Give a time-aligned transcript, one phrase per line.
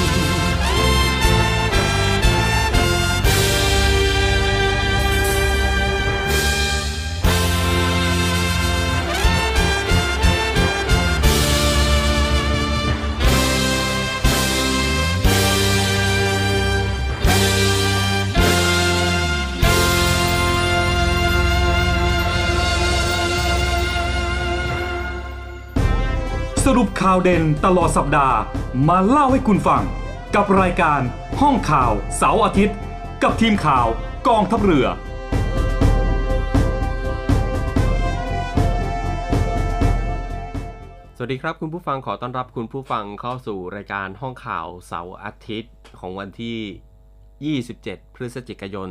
[26.81, 28.37] รุปข่าวเด่นตลอดสัปดาห์
[28.87, 29.83] มาเล่าให้คุณฟัง
[30.35, 31.01] กับรายการ
[31.41, 32.77] ห้องข่าวเสาร์อาทิตย์
[33.23, 33.87] กับทีมข่าว
[34.27, 34.87] กองทัพเรือ
[41.17, 46.59] สวัสดีครับคุณผู้ฟังขอต้อนรับคุณผู้ฟังเข้าสู่รายการห้องข่าวเสาร์อาทิตย์ของวันที่
[47.49, 48.89] 27 พฤศจิกายน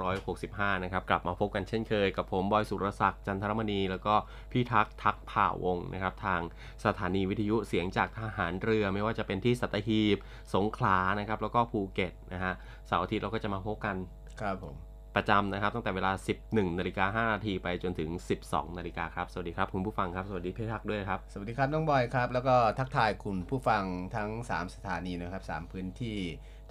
[0.00, 4.14] 2565 นะครับ กลับมาพบกันเช่นเคยกับผม บอยสุรศักดิ์จันทรมณี แล้วก็
[4.52, 6.40] พี่ทักษ์ทักผ่าวงศ์นะครับ ทาง
[6.84, 10.18] สถานีวิทยุเสียงจากทหารเรือ ไม่ว่าจะเป็นที่สัตหีบ
[10.54, 12.54] สงขลานะครับ แล้วก็ภูเก็ตนะฮะ
[12.86, 13.96] เสาร์อาทิตย์เราก็จะมาพบกัน
[14.42, 14.76] ครับผม
[15.16, 16.12] ประจำนะครับตั้งแต่เวลา
[16.44, 18.10] 11นาฬิกา5นาทีไปจนถึง
[18.44, 23.84] 12นาฬิกาครับ สวัสดีครับคุณผู้ฟังครับ สวัสดีพี่ทักษ์ด้วยครับ สวัสดีครับน้องบอยครับ แล้วก็ทักทายคุณผู้ฟัง
[24.16, 26.18] ทั้ง 3 สถานีนะครับ 3 พื้นที่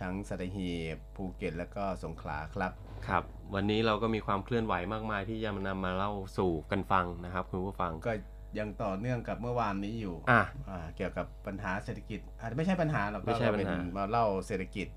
[0.01, 2.71] ทั้งสัตหีบภูเก็ต แล้วก็สงขลาครับ
[3.07, 3.23] ครับ
[3.55, 8.13] วันนี้เราก็มีความเคลื่อนไหวมากมายที่จะนำมาเล่าสู่กันฟังนะครับ คุณผู้ฟังก็
[8.59, 14.87] ยังต่อเนื่องกับเมื่อวานนี้อยู่อะอ่าเกี่ยวกับปัญหาเศรษฐกิจอาจจะไม่ใช่ปัญหาหรอกไม่ใช่ก็เป็นปัญหามาเล่าเศรษฐกิจ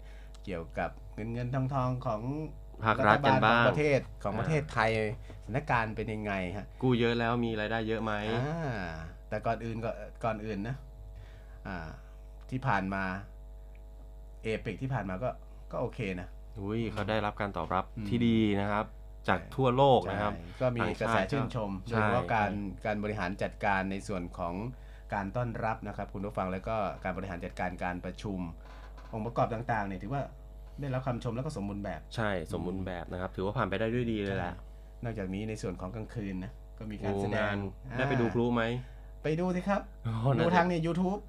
[0.44, 2.22] เกี่ยวกับเงินเงินทองทองของ
[2.84, 4.90] ภาครัฐกันบ้างของประเทศของอ่าประเทศไทย
[5.44, 8.72] สถานการณ์เป็นยังไงฮะกู้เยอะแล้วมีรายได้เยอะไหมอ่า
[9.28, 9.90] แต่ก่อนอื่นก็
[10.24, 10.76] ก่อนอื่นนะ
[11.66, 11.88] อ่า
[12.50, 13.04] ที่ผ่านมา
[14.42, 15.30] เอเปกที่ผ่านมาก็
[15.72, 16.28] ก็โอเคนะ
[16.60, 18.86] อุ้ยเขาได้รับการตอบรับอืมที่ดีนะครับ
[19.28, 24.54] จากทั่วโลกนะครับใช่ก็มีต่างกระชาแสติชื่นชมใช่โดยเฉพาะการใช่การบริหารจัดการในส่วนของ
[25.14, 28.38] การต้อนรับนะครับ คุณผู้ฟังแล้วก็การบริหารจัดการการประชุม
[29.12, 30.22] องค์ประกอบต่างๆเนี่ยถือว่า
[30.80, 34.54] ได้รับคำชมแล้วก็สมบูรณ์แบบ ใช่สมบูรณ์แบบนะครับ ถือว่าผ่านไปได้ด้วยดีเลยแหละ
[35.04, 37.58] นอกจากนี้ในส่วนของกลางคืนนะก็มีการโอ้แสดงางน
[37.90, 38.62] อ่าได้ไปดูพลุไหม
[39.22, 41.20] ไปดูสิครับโอ้ดูน่าจะทางใน YouTube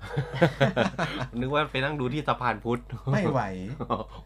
[1.40, 2.82] นึกว่าไปนั่งดูที่สะพานพุทธ
[3.14, 3.42] ไม่ไหว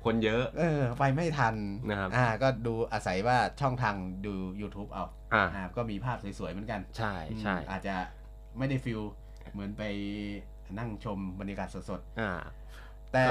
[0.06, 1.56] คนเยอะ เออ ไปไม่ทัน
[1.90, 3.96] นะครับอ่า ก็ดูอาศัยว่าช่องทาง
[4.26, 7.96] ดู YouTube เอาอ่าอ่าก็มีภาพสวยๆเหมือนกัน ใช่ใช่อืมอาจจะ
[8.58, 9.02] ไม่ได้ฟิล
[9.54, 9.84] เหมือนไป
[10.80, 13.24] นั่งชมบรรยากาศสดอ่าๆแต่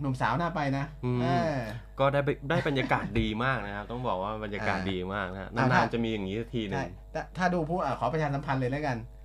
[0.00, 1.56] หนุ่มสาวน่าไปนะอืมเออ
[1.98, 9.19] ก็ได้ไปได้บรรยากาศดีมากนะครับ ต้องบอกว่าบรรยากาศอ่าดีมากนะฮะอ่านานถ้าๆจะมีอย่างนี้สักทีหนึ่ใช่งถ้าถ้าดูผู้อะขอประชาสัมพันธ์เลยแล้วกันอ่า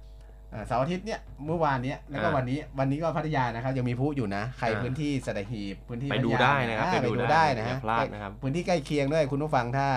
[0.67, 9.87] เสาร์อาทิตย์เนี่ยเมื่อวานเนี้ยแล้วก็อ่าวันนี้วันนี้ก็พัทยานะครับยังมีพลุอยู่นะ ใครอ่าพื้นที่สัตหีบพื้นที่ไปดูพัทยาได้นะครับอ่าไปไปดูดูได้ได้นะอย่าฮะพลาดนะครับพื้นที่ใกล้เคียงด้วยคุณผู้ฟังถ้า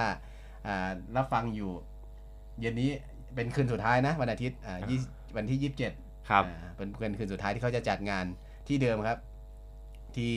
[0.67, 1.71] อ่ารับฟังอยู่
[2.61, 2.91] เย็นนี้
[3.35, 4.99] เป็นคืนสุดท้ายนะ วันอาทิตย์อ่ายี่
[5.37, 5.93] วันที่ยี่สิบเจ็ด
[6.31, 8.25] ครับอ่าเป็นเป็นคืนสุดท้ายที่เขาจะจัดงาน
[8.69, 9.19] ที่เดิมครับ
[10.17, 10.33] ที่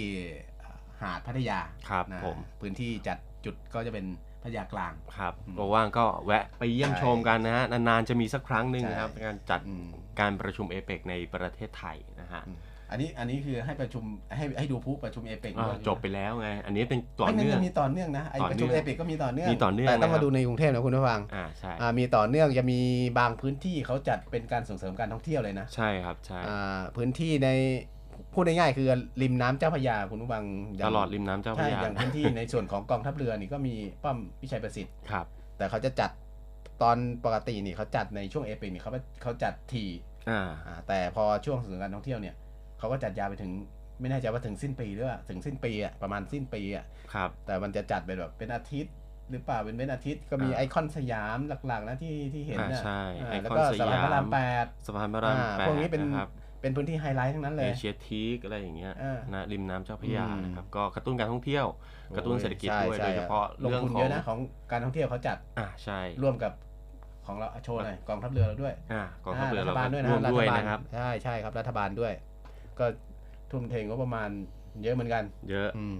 [0.64, 1.60] อ่าหาดพัทยา
[1.90, 4.06] ครับนะผมพื้นที่จัดจุดก็จะเป็น
[4.44, 9.86] พัทยากลางครับอืมว่างๆก็แวะไปเยี่ยมใช่ชมกันนะฮะ นานๆจะมีสักครั้งหนึ่งนะครับใช่การจัดอืม
[10.20, 12.60] การประชุมเอเปกในประเทศไทยนะฮะอืม
[12.92, 14.04] อันนี้อันนี้คือให้ประชุม
[14.36, 22.80] ให้ให้ดูผู้ประชุมเอเปกอ่าจบไปแล้วไง อันนี้เป็นต่อไม่เนื่องมันมีต่อเนื่องนะไอต่อประเนื่ชุอมงเอเปกก็มีต่อเนื่องมีต่อเนื่องแต่ต้องนะครับมาดูในกรุงเทพนะคุณผู้ฟังอ่าใช่อ่ามีต่อเนื่องจะมี
[23.20, 27.50] บางพื้นที่เขาจัดเป็นการส่งเสริมการท่องเที่ยวเลยนะ ใช่ครับใช่อ่าพื้นที่ใน
[28.34, 28.88] พูดง่ายๆคือ
[29.22, 30.44] ริมน้ำเจ้าพระยาคุณผู้ฟัง
[30.80, 35.26] ย่างตลอดริมน้ำเจ้าพใช่ระยาอย่างพื้นที่ในส่วนของกองทัพเรือนี่ก็มีป้อมวิชัยประสิทธิ์ครับ
[35.58, 36.12] แต่เขาจะจัด
[36.82, 38.92] ตอนปกตินี่เขาจัดในช่วงเอเปกนี่เขา
[39.22, 39.86] เขาจัดที
[40.30, 42.36] อ่าอ่าแต่พอช่วงส่งเสริมการท่องเที่ยวเนี่ย
[42.80, 43.52] เขาก็จัดยาวไปถึง
[44.00, 48.94] ไม่แน่ใจว่าถึงสิ้นปีหรือว่าถึงสิ้นปีอะประมาณสิ้นปีอะครับ แต่มันจะจัดเป็นแบบเป็นอาทิตย์
[49.32, 51.38] หรือเปล่าเป็นเป็นอาทิตย์ก็มีอ่าไอคอนสยาม
[51.68, 56.30] หลักๆนะที่ที่เห็นอ่านะใช่อ่าไอคอนแล้วก็สสะยามพานพระรามแปดสะพานพระรามอ่าแปดพวกนี้เป็นนะครับ
[56.62, 61.66] เป็นพื้นที่ไฮไลท์ทั้งนั้นเลเอยเชียทีกอะไรอย่างเงี้ยเออนะริมน้ำเจ้าพระยาอืมนะครับก็กระตุ้นการท่องเที่ยว
[62.16, 64.40] กระตุ้นเศรษฐกิจด้วยใช่โดยเฉพาะลงเรื่องทุนขอเยงอะนะของ
[64.72, 66.52] การท่องเที่ยวเขาจัดอ่าใช่ร่วมกับ
[67.28, 72.14] ของเราโชว์หน่อยกองทัพเรือเราด้วยอ่ากองทัพเรือรัเราฐบาลด้วยนะร่วมด้วยฐบาลนะครับใช่ใช่ครับรัฐบาลด้วย
[72.80, 72.86] ก็
[73.52, 74.30] ทุ่มเทงบประมาณ
[74.84, 75.96] เยอะเหมือนกัน เยอะอืม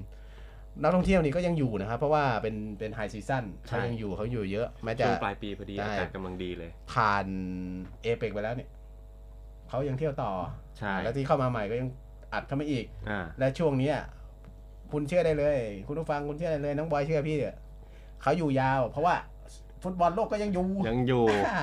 [0.82, 7.26] นักท่องเที่ยวนี่ก็ยังอยู่นะครับ เพราะว่าเป็นเป็น high season ใช่เขายังอยู่เขาอยู่เยอะแม้จะช่วงปลายปีพอดีใช่อากาศกำลังดีเลย ผ่าน
[8.04, 8.70] เอเปกไปแล้วเนี่ย
[9.72, 10.32] เขายังเที่ยวต่อ
[10.78, 11.90] ใช่แล้วที่เข้ามาใหม่ก็ยัง
[12.34, 13.96] อัดเข้ามาอีกอ่าและช่วงเนี้ย
[14.92, 15.58] คุณเชื่อได้เลย
[15.88, 17.58] คุณผู้ฟังคุณเชื่อได้เลยน้องบอยเชื่อพี่เถอะ
[18.22, 19.16] เขาอยู่ยาว เพราะว่า
[19.84, 21.60] ฟุตบอลโลกก็ยังอยู่ยังอยู่อ่า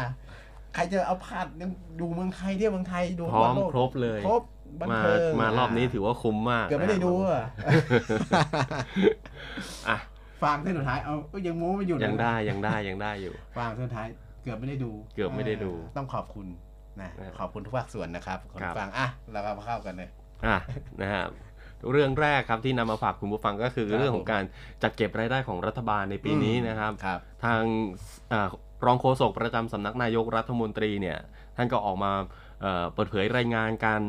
[0.75, 1.71] ใครจะเอาพาดยัง
[2.01, 4.43] ดูเมืองไทยเที่ยวเมืองไทยดูพร้อมฟุตบอลโลกครบเลยครบ
[4.81, 7.45] บันมาเทิงมารอบนี้ถือว่าคุ้มมากเกือบไม่ได้ดูนะอะ
[9.89, 9.99] อะ
[10.43, 14.07] ฟังเส้นสุดท้ายเอาเอ้ยยังโม้ไม่หยุดยังนะได้ยังได้ยังได้อยู่ฟังเส้นสุดท้าย
[14.43, 16.47] เกือบไม่ได้ดู เกือบไม่ได้ดู ต้องขอบคุณ
[17.03, 20.09] นะนะขอบคุณทุกภาคส่วนนะครับคนครับฟังอะเราก็มาเข้ากันเลย
[20.47, 20.57] อะ
[21.03, 21.25] นะฮะ
[21.93, 24.45] เรื่องแรกครับที่นำมาฝากคุณผู้ฟังก็คือครับเรื่องของการ
[24.83, 27.63] จัดเก็บรายได้ของรัฐบาลในปีนี้นะครับครับทาง
[28.33, 28.49] อา
[28.87, 31.19] รองโฆษกประจำสำนักนายกรัฐมนตรีเนี่ย
[31.57, 32.13] ท่านก็ออกมา
[32.61, 34.03] เอ่อเปิดเผยรายงานการ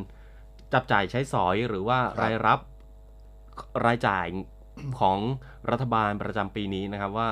[0.74, 2.60] จับจ่ายใช้สอยหรือว่าครับรายรับ
[3.86, 4.26] รายจ่าย
[5.00, 5.18] ของ
[5.72, 7.30] รัฐบาลประจำปีนี้นะครับว่า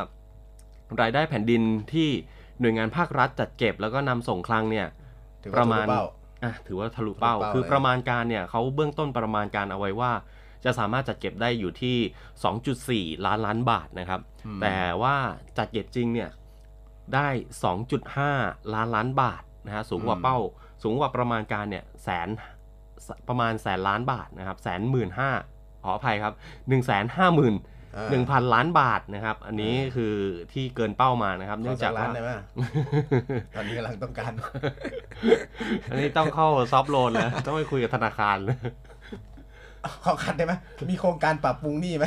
[1.02, 1.62] รายได้แผ่นดิน
[1.94, 2.10] ที่
[2.60, 4.88] หน่วยงานภาครัฐจัดเก็บแล้วก็นำส่งคลังเนี่ย
[5.48, 6.04] ถือปว่าระมาณทะลุเป้า
[6.44, 10.12] อะถือว่าทะลุเป้า ทะลุเป้าคือเลย ประมาณการเนี่ยเขาเบื้องต้นประมาณการเอาไว้ว่า
[10.66, 15.16] จะสามารถจัดเก็บได้อยู่ที่ 2.4 ล้านล้านบาทนะครับอืมแต่ว่า
[15.58, 16.30] จัดเก็บจริงเนี่ย
[17.14, 17.28] ได้
[18.02, 20.38] 2.5 ล้านล้านบาทนะฮะสูงกว่าเป้า
[20.84, 22.30] สูงกว่าประมาณการเนี่ยแสน
[23.28, 25.32] ประมาณแสนล้านบาทนะครับแสนหมื่นห้า
[25.84, 27.54] ขออภัยครับ1นึ่งแสนห้าหมื่น
[27.98, 30.14] อ่าหนึ่งพันล้านบาทนะครับ อันนี้คือ
[30.54, 32.30] ที่เกินเป้ามานะครับขเนื่อองสัจากกล้าว่านได้ไหม
[33.56, 34.32] ตอนนี้กำลังต้องการ
[35.90, 38.38] อันนี้ต้องเข้าซอฟต์โลนแล้วต้องไปคุยกับธนาคาร
[40.06, 40.54] ขอคัดได้ไหม
[40.92, 42.06] มีโครงการปรับปรุงหนี้ไหม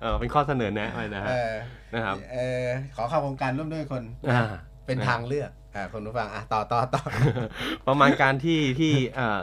[0.00, 1.50] เออเป็นข้อเสนอแนะไปนะเอฮะอ
[1.94, 2.66] นะครับเออ
[2.96, 4.42] ขอเข้าโครงการร่วมด้วยคนอ่า
[4.86, 7.02] เป็นทางเลือกอ่าคนผู้ฟังอะต่อต่อต่อ
[7.88, 9.40] ประมาณการที่ที่เอ่อ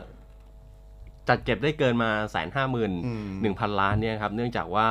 [1.30, 4.88] จัดเก็บได้เกินมาแสนห้าหมื่นอืมหนึ่งพันล้านเนี่ยครับเนื่องจากว่า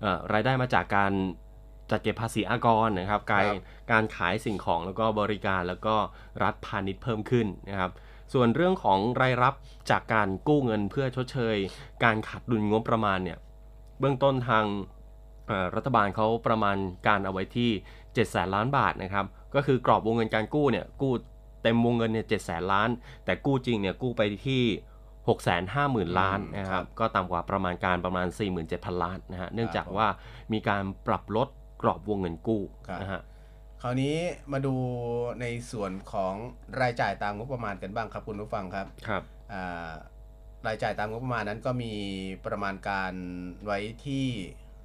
[0.00, 1.12] เอ่อรายได้มาจากการ
[1.90, 3.46] จัดเก็บภาษีอากรนะครับการ
[3.92, 5.96] การขายสิ่งของแล้วก็บริการแล้วก็
[6.42, 7.92] รัฐพาณิชย์เพิ่มขึ้นนะครับ
[8.32, 9.54] ส่วนเรื่องของรายรับ
[9.90, 11.56] จากการกู้เงินเพื่อชดเชย
[12.04, 13.38] การขาดดุลงบประมาณเนี่ย
[14.00, 14.64] เบื้องต้นทาง
[15.46, 16.76] เอ่อรัฐบาลเขาประมาณ
[17.08, 21.12] การเอาไว้ที่7แสนล้านบาทนะครับ ก็คือกรอบวงเงินการกู้เนี่ยกู้
[21.62, 22.88] เต็มวงเงินเนี่ยเจ็ดแสนล้าน
[23.24, 24.62] แต่กู้จริงเนี่ยกู้ไปที่
[25.26, 28.26] 6 5 0 0 0 0 ล้านนะคครัรับบก็ต่ำกว่าประมาณการประมาณ
[28.64, 30.06] 47,000 ล้านนะฮะเนื่องจากว่า
[30.52, 31.48] มีการปรับลด
[31.82, 33.22] กรอบวงเงินกู้ครับนะฮะ
[33.82, 34.16] คราวนี้
[34.52, 34.74] มาดู
[35.40, 36.34] ในส่วนของ
[36.80, 39.90] รายจ่ายตามงบประมาณกันบ้างครับคุณผู้ฟังครับครับอ่า
[40.66, 41.92] รายจ่ายตามงบประมาณนั้นก็มี
[42.46, 43.12] ประมาณการ
[43.64, 44.26] ไว้ที่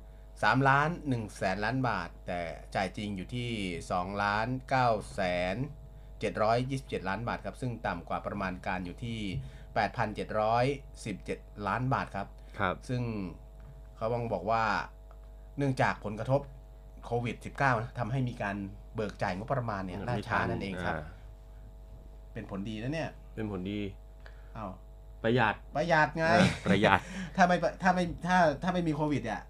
[0.04, 2.42] 3ล้าน1แสนล้านบาท แต่
[2.76, 3.52] จ่ายจริงอยู่ที่
[3.92, 4.48] 2ล้าน
[4.82, 5.22] 9แส
[5.54, 5.56] น
[6.32, 9.20] 727 ล้านบาทครับซึ่งต่ำกว่าประมาณการอยู่ที่
[9.78, 12.28] 8,717 ล้านบาทครับ
[12.60, 13.02] ครับ ซึ่ง
[13.96, 14.64] เขาบังบอกว่า
[15.58, 16.42] เนื่องจากผลกระทบ
[17.06, 18.56] โควิด -19 นะทำให้มีการ
[18.96, 21.08] เบิกจ่ายงบประมาณเนี่ยล่าช้านั่นเองครับา
[22.34, 23.80] เป็นผลดีนะเนี่ยเป็นผลดี
[24.56, 24.72] เอาว
[25.24, 27.00] ประหยัดประหยัดไง อ่าประหยัด
[27.36, 29.42] ถ้าไม่ถ้าไม่ถ้าถ้าไม่มีโควิดอะ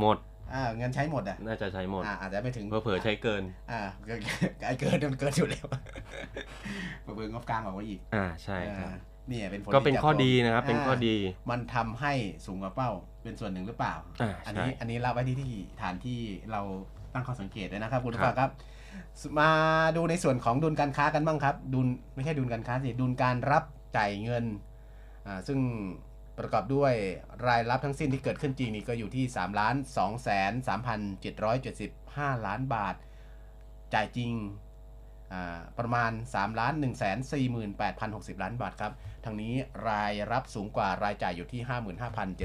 [0.00, 0.16] หมด
[0.54, 4.20] อ่าเงินใช้หมดอะน่าจะใช้หมด อ่าอาจจะไม่ถึงเพื่อเผลอๆใช้เกิน อ่าเกิน
[4.66, 5.66] ไอ้เกินมันเกินอยู่แล้ว
[7.14, 11.16] เบื่องบกลางออกมาอีกอ่า ใช่ครับ อ่า เนี่ยเป็นผลก็เป็นจากข้อโควิดีนะครับ เป็นข้อดี
[11.50, 12.12] มันทำให้
[12.46, 12.90] สูงกว่าเป้า
[13.22, 15.52] เป็นส่วนหนึ่งหรือเปล่าอ่าอันใช่นี้อันนี้เล่าไว้ที่ที่
[15.82, 16.18] ฐานที่
[16.52, 16.60] เรา
[17.14, 18.50] ตั้งข้อสังเกตเลยนะครับคุณผู้ครัฟับงครับ
[19.38, 19.50] มา
[19.96, 23.64] ดูในส่วนของดุลการค้ากันบ้างครับ ดุลไม่ใช่ดุลการค้าสิดุลการรับ
[23.96, 24.44] จ่ายเงิน
[25.26, 25.58] อ่าซึ่ง
[26.38, 26.92] ประกอบด้วย
[27.46, 30.52] รายรับทั้งสิ้นที่เกิดขึ้นจริงนี่ก็อยู่ที่3ล้าน2แสน
[31.28, 32.94] 3,775 ล้านบาท
[33.94, 34.73] จ่ายจริงอ่า
[35.78, 37.02] ประมาณ 3 ล้าน1 4 8
[38.00, 38.92] 0 6 0 ล้านบาทครับ
[39.24, 39.54] ทางนี้
[39.88, 41.60] รายรับสูงกว่ารายจ่ายอยู่ที่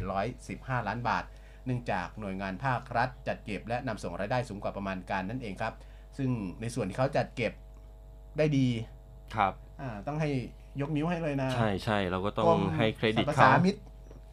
[0.02, 1.24] 55,715 ล้านบาท
[1.66, 5.74] เนื่องจากหน่วยงานภาครัฐ จัดเก็บและนำส่งรายได้สูงกว่าประมาณการนั่นเองครับ
[6.18, 6.30] ซึ่ง
[6.62, 7.54] ในส่วนที่เขาจัดเก็บ
[8.38, 8.68] ได้ดี
[9.36, 10.30] ครับอ่าต้องให้
[10.82, 13.76] ยกนิ้วให้เลยนะ ใช่ใช่เราก็ต้อกรงมให้เครดิตสรรพเขาสามิต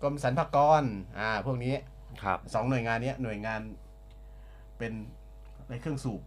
[0.02, 0.82] กรมสรรพากร
[1.20, 1.74] อ่าพวกนี้
[2.22, 3.60] ครับสองหน่วยงานเนี้ยหน่วยงาน
[4.78, 4.92] เป็น
[5.70, 6.20] ในเครื่องสูบ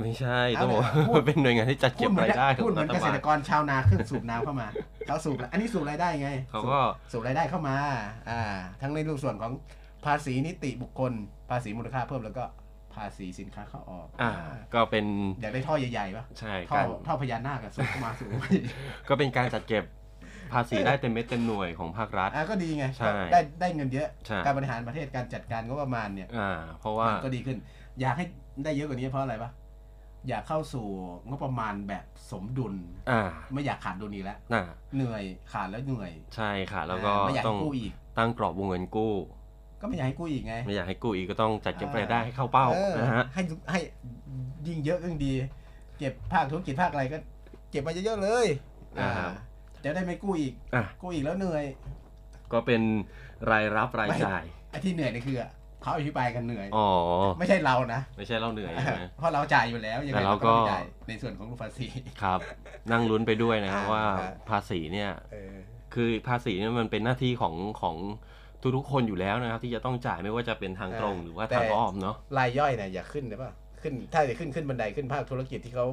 [0.00, 4.66] ไม่ใช่เอาต้องบอกเนี่ยพูดว่าเป็นหน่วยงานที่จัดเก็บรายได้ขพูอดงเหมืรัอนฐเกษบาลตรกรชาวนาเครื่องสูบน้ำเข้ามา
[5.06, 6.78] เขาสูบอันนี้สูบรายได้ไงเขาก็
[7.12, 7.76] สูบรายได้เข้ามา
[8.30, 8.40] อ่า
[8.82, 9.52] ทั้งในรูปส่วนของ
[10.04, 11.12] ภาษีนิติบุคคล
[11.50, 12.44] ภาษีมูลค่าเพิ่มแล้วก็
[12.94, 15.04] ภาษีสินค้าเข้าออกอ่าอ่าก็เป็น
[15.40, 18.30] อยากได้ท่อใหญ่ๆปะใช่ท่อการท่อพญานาคอะสูบเข้ามาสูบ
[19.08, 19.84] ก็เป็นการจัดเก็บ
[20.52, 27.58] ภาษีได้เต็มเม็ดเต็มหน่วยของภาครัฐ อ่าก็ดีไงใช่ได้ได้เงินเยอะ ใช่ การบริหารประเทศการจัดการงบประมาณเนี่ย อ่า เพราะว่า มันก็ดีขึ้น
[28.00, 28.24] อยากให้
[28.64, 29.50] ได้เยอะกว่านี้เพราะอะไรปะ
[30.28, 30.86] อยากเข้าสู่
[31.28, 32.74] งบประมาณแบบสมดุล
[33.10, 34.64] อ่าไม่อยากขาดดุลนี้แล้ว น่า
[34.94, 39.14] เหนื่อยขาดแล้วเหนื่อยใช่ค่ะ แล้วก็อ่าไม่อยากต้องให้กู้อีก ตั้งกรอบวงเงินกู้
[39.80, 43.80] ก็ไม่อยากให้กู้อีกไง ไม่อยากให้กู้อีกก็ต้องจัดเก็บรายได้ให้เข้าเป้าออนะฮะ ให้ให้
[44.66, 45.32] ยิ่งเยอะยิ่งดี
[45.98, 47.18] เก็บภาคธุรกิจภาคอะไรก็
[47.70, 48.46] เก็บมาเยอะๆเลย
[48.98, 49.32] อ่าอ่า
[49.84, 51.64] จะได้ไม่กู้อีกอะกู้อีกแล้วเหนื่อย
[52.52, 52.82] ก็เป็น
[53.50, 55.36] รายรับรายจ่ายไอ้ที่เหนื่อยนี่คือ
[55.86, 56.88] เขาอธิบายกันเหนื่อย อ๋อ
[57.38, 61.88] ไม่ใช่เรานะ ไม่ใช่เราเหนื่อยใช่ไหมเพราะเราจ่ายอยู่แล้วยังไงแต่เราเราก็ต้องก็จ่ายในส่วนของรูปภาษี
[62.22, 62.38] ครับ
[62.92, 65.54] นั่งลุ้นไปด้วยนะครับอ่าว่าครับภาษีเนี่ยเออ
[65.94, 67.96] คือภาษีเนี่ยมันเป็นหน้าที่ของของ
[68.76, 73.52] ทุกๆคนอยู่แล้วนะครับ ที่จะต้องจ่ายไม่ว่าจะเป็นทางตรงหรือว่าทางอ้อมเนาะรายย่อยเนี่ยอย่าขึ้นได้ป่ะ
[73.82, 75.86] ขึ้นถ้าจะขึ้นขึ้นบันไดขึ้นภาคธุรกิจที่เขา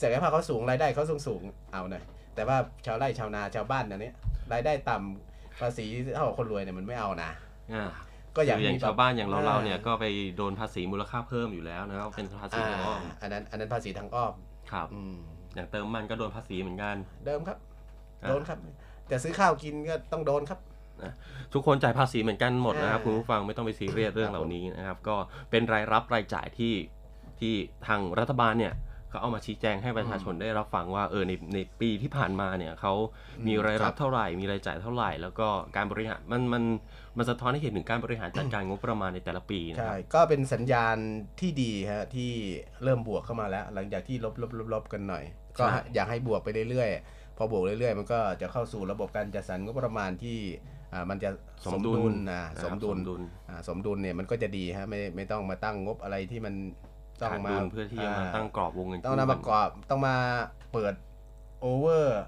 [0.00, 2.56] ศักยภาพเขาสูงรายได้เขาสูงสูงเอาหน่อยแต่ว่า
[2.86, 4.14] ชาวไร่ชาวนาชาวบ้านอันเนี้ย
[4.52, 7.30] รายได้ต่ำภาษีเท่ากับคนรวยเนี่ยมันไม่เอานะ
[7.74, 7.90] อ่า
[8.36, 10.04] ก็อยากคืออย่างมีแบบชาวบ้านอย่างเราเราอ่าเนี่ยก็ไป
[10.36, 14.32] โดนภาษีมูลค่าเพิ่มอยู่แล้วนะครับเป็นภาษีอ่าทางอ้อมอันนั้นอันนั้นภาษีทางอ้อม
[14.72, 15.14] ครับ อืม
[15.54, 17.58] อย่างเติมมันก็โดนภาษีเหมือนกัน เดิมครับ
[18.22, 18.58] อ่า โดนครับ
[19.08, 20.58] แต่ซื้อข้าวกินก็ต้องโดนครับ
[21.54, 25.16] ทุกคนจ่ายภาษีเหมือนกันหมดนะครับอ่าคุณผู้ฟังไม่ต้องไปซีเรียสเรื่องเหล่านี้นะครับ ก็
[25.50, 26.74] เป็นรายรับรายจ่ายที่
[27.40, 27.54] ที่
[27.86, 28.74] ทางรัฐบาลเนี่ย
[29.10, 32.92] เขาเอามาชี้แจงให้ประชาชนได้รับฟังว่าเออในในปีที่ผ่านมาเนี่ยเขา
[33.46, 36.64] มีรายรับเท่าไหร่ มีรายจ่ายเท่าไหร่ แล้วก็การบริหารมันมัน
[37.16, 40.96] มันสะท้อนให้เห็นถึงการบริหารจัดการงบประมาณในแต่ละปีนะคใช่รับก็เป็นสัญญาณ
[41.40, 42.30] ที่ดีฮะที่
[42.84, 45.24] เริ่มบวกเข้ามาแล้ว หลังจากที่ลบลบลบลบกันหน่อย
[45.58, 50.38] ก็ใช่อยากให้บวกไปเรื่อยๆพอบวกเรื่อยๆ มันก็จะเข้าสู่ระบบการจัดสรรงบประมาณที่
[50.92, 51.30] อ่ามันจะ
[51.64, 56.54] สมดุลนะนะครับสมดุลสมดุลอ่าสมดุลเนี่ยมันก็จะดีฮะไม่ไม่ต้องมาตั้งงบอะไรที่มัน
[57.20, 60.16] ต้องขาดมาดุลเพื่อที่จะมาตั้งกรอบวงเงินต้องนำประกอบต้องมา
[60.72, 60.94] เปิด
[61.60, 62.20] โอเวอร์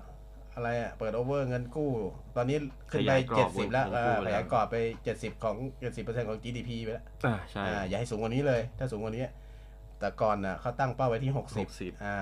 [0.54, 1.90] อะไรอะเปิดโอเวอร์เงินกู้
[2.36, 2.56] ตอนนี้
[2.90, 9.24] ขึ้นไปขยายกรเจ็อดบสิบแล้วเงินกู้เออไปขแล้วยายกรอบไปเจ็ดสิบของเจ็ดสิบเปอร์เซ็นต์ของ GDP ไปแล้วอ่าใช่อ่าอย่าให้สูงกว่านี้เลย ถ้าสูงกว่านี้
[10.00, 12.16] แต่ก่อนน่ะเขาตั้งเป้าไว้ที่หกสิบ60อ่า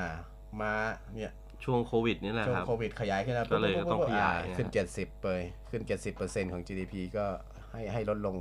[0.61, 0.73] มา
[1.15, 1.33] เนี่ย
[1.65, 5.27] ช่วงโควิดนี่แหละช่วงครับโควิดขยายขึ้นมาก็เลยปุ๊บต้องปุ๊บขยายอ่นะขึ้นเจ็ดสิบไป
[5.71, 7.25] ขึ้นเจ็ดสิบเปอร์เซ็นต์ของ GDP ก็
[7.73, 8.37] ให้ให้ลดลง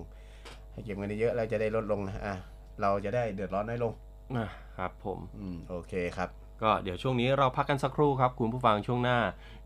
[0.71, 2.35] ให้เก็บเงินเยอะๆแล้วจะได้ลดลงนะอะ
[2.81, 3.93] เราจะได้เดือดร้อนน้อยลง
[4.37, 6.29] นะครับผมอืมโอเคครับ
[6.61, 9.19] ก็เดี๋ยวช่วงนี้เราพักกันสักครู่ครับ คุณผู้ฟังช่วงหน้า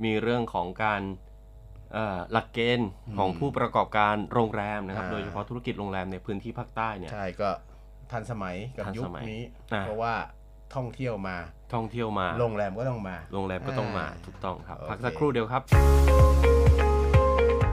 [0.03, 1.01] มีเรื่องของการ
[1.93, 7.49] เอ่อหลักเกณฑ์ของผู้ประกอบการโรงแรมนะครับ อ่า โดยเฉพาะธุรกิจโรงแรมในพื้นที่ภาคใต้เนี่ย ใช่ก็
[8.11, 9.41] ทันสมัยกับทันยุสคมัยนี้
[9.73, 10.13] อ่าเพราะว่า
[10.75, 11.37] ท่องเที่ยวมา
[11.73, 15.61] ท่องเที่ยวมา โรงแรมก็ต้องมา โรงแรมก็ต้องมาอ่า ถูกต้องครับโอเคพักสักครู่เดียวครับ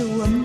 [0.00, 0.39] สวม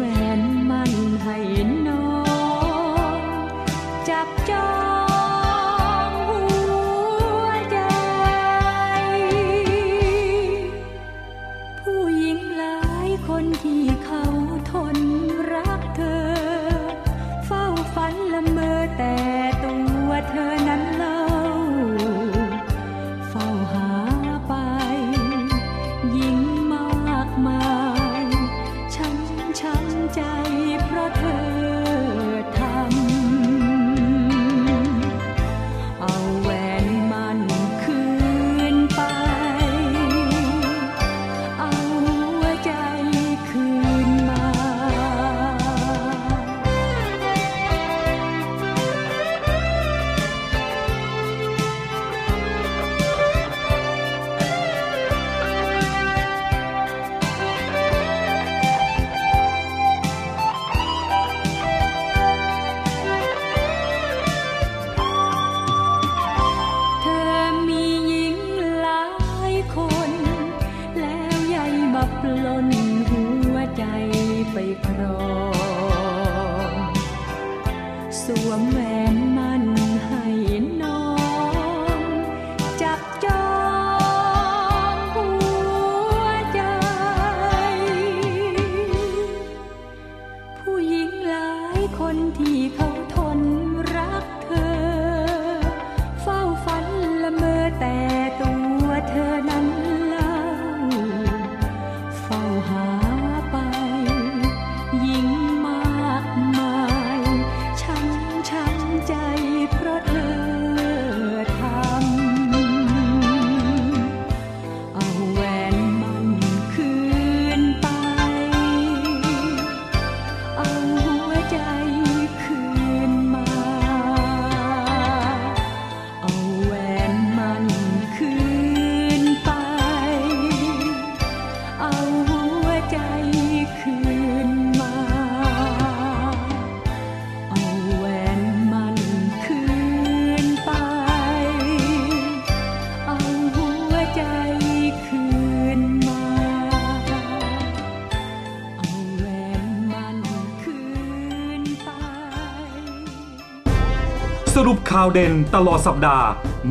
[155.17, 156.27] เด่นตลอดสัปดาห์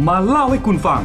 [0.09, 1.03] มาเล่าให้คุณฟัง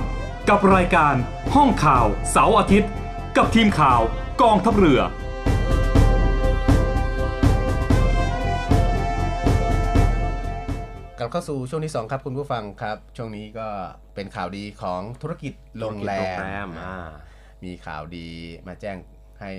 [0.49, 1.15] กับรายการ
[1.56, 2.91] ห้องข่าวเสาร์อาทิตย์
[3.38, 4.02] กับทีมข่าว
[4.41, 5.02] กองทัพเรือ
[11.19, 13.67] กลับเข้าสู่ช่วงที่ 2 ครับคุณผู้ฟังครับ ช่วงนี้ก็
[14.15, 17.10] เป็นข่าวดีของธุรกิจโรงแรโรงมแรมอ่า
[17.63, 18.30] มีข่าวดี
[18.67, 18.97] มาแจ้ง
[19.41, 19.52] ให้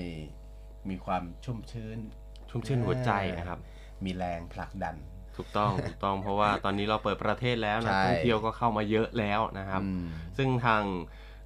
[0.91, 1.99] มีความชุ่มชื้น
[2.51, 3.61] ชุ่มชื่นหัวใจนะครับ
[4.05, 4.97] มีแรงผลักดัน
[5.41, 10.05] ถูกต้องถูกต้องเพราะว่าตอนนี้เราเปิดประเทศแล้วนะใช่ท่องเที่ยวก็เข้ามาเยอะแล้วนะครับอืม
[10.37, 10.83] ซึ่งทาง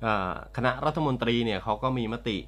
[0.02, 2.38] เอ่อคณะรัฐมนตรีเนี่ยเขาก็มีมติ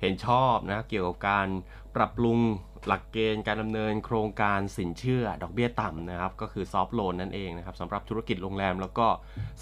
[0.00, 1.48] เห็นชอบนะเกี่ยวกับการ
[1.96, 2.38] ปรับปรุง
[2.86, 9.06] หลักเกณฑ์การดำเนินโครงการสินเชื่อดอกเบี้ยต่ำนะครับ ก็คือซอฟ t ์โลนนั่นเองนะครับสำหรับธุรกิจโรงแรม แล้วก็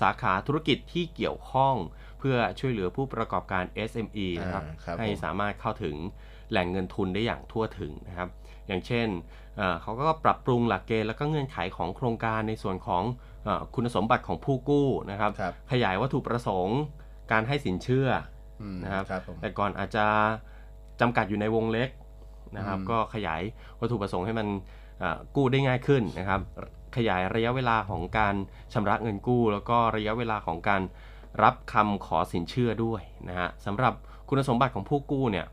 [0.01, 1.75] สาขาธุรกิจที่เกี่ยวข้อง
[2.19, 5.97] เพื่อช่วยเหลือผู้ประกอบการ SME นะครับอ่าครับให้ผมสามารถเข้าถึง
[6.51, 8.29] แหล่งเงินทุนได้อย่างทั่วถึงนะครับ
[8.67, 9.09] อย่างเช่น
[9.57, 13.03] เอ่อเขาก็ปรับปรุงหลักเกณฑ์แล้วก็เงื่อนไขของโครงการในส่วนของ
[13.45, 16.81] เออคุณสมบัติของผู้กู้นะครับครับ ขยายวัตถุประสงค์
[17.33, 18.09] การให้สินเชื่อ
[18.61, 20.07] อืมนะครับครับผมแต่ก่อนอาจจะ
[21.01, 21.89] จำกัดอยู่ในวงเล็ก
[22.57, 23.43] นะครับอืมก็ขยาย
[23.81, 24.49] วัตถุประสงค์ให้มัน
[24.99, 26.41] เอ่อกู้ได้ง่ายขึ้นนะครับ
[26.97, 28.35] ขยายระยะเวลาของการ
[28.73, 30.83] ชำระเงินกู้ แล้วก็ระยะเวลาของการ
[31.43, 33.95] รับคำขอสินเชื่อด้วยนะฮะสำหรับ
[34.29, 35.47] คุณสมบัติของผู้กู้เนี่ย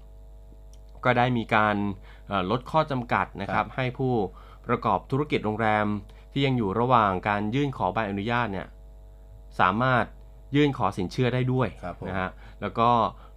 [1.06, 1.76] ก็ได้มีการ
[2.21, 2.21] เอ่อ
[2.52, 4.14] ลดข้อจำกัดนะครับให้ผู้
[4.66, 5.86] ปประกอบธุรกิจโรงแรม
[6.32, 8.68] ที่ยังอยู่ระหว่างการยื่นขอใบอนุญาตเนี่ย
[9.60, 10.06] สามารถ
[10.56, 12.30] ยื่นขอสินเชื่อได้ด้วยครับผมนะฮะ
[12.62, 12.90] แล้วก็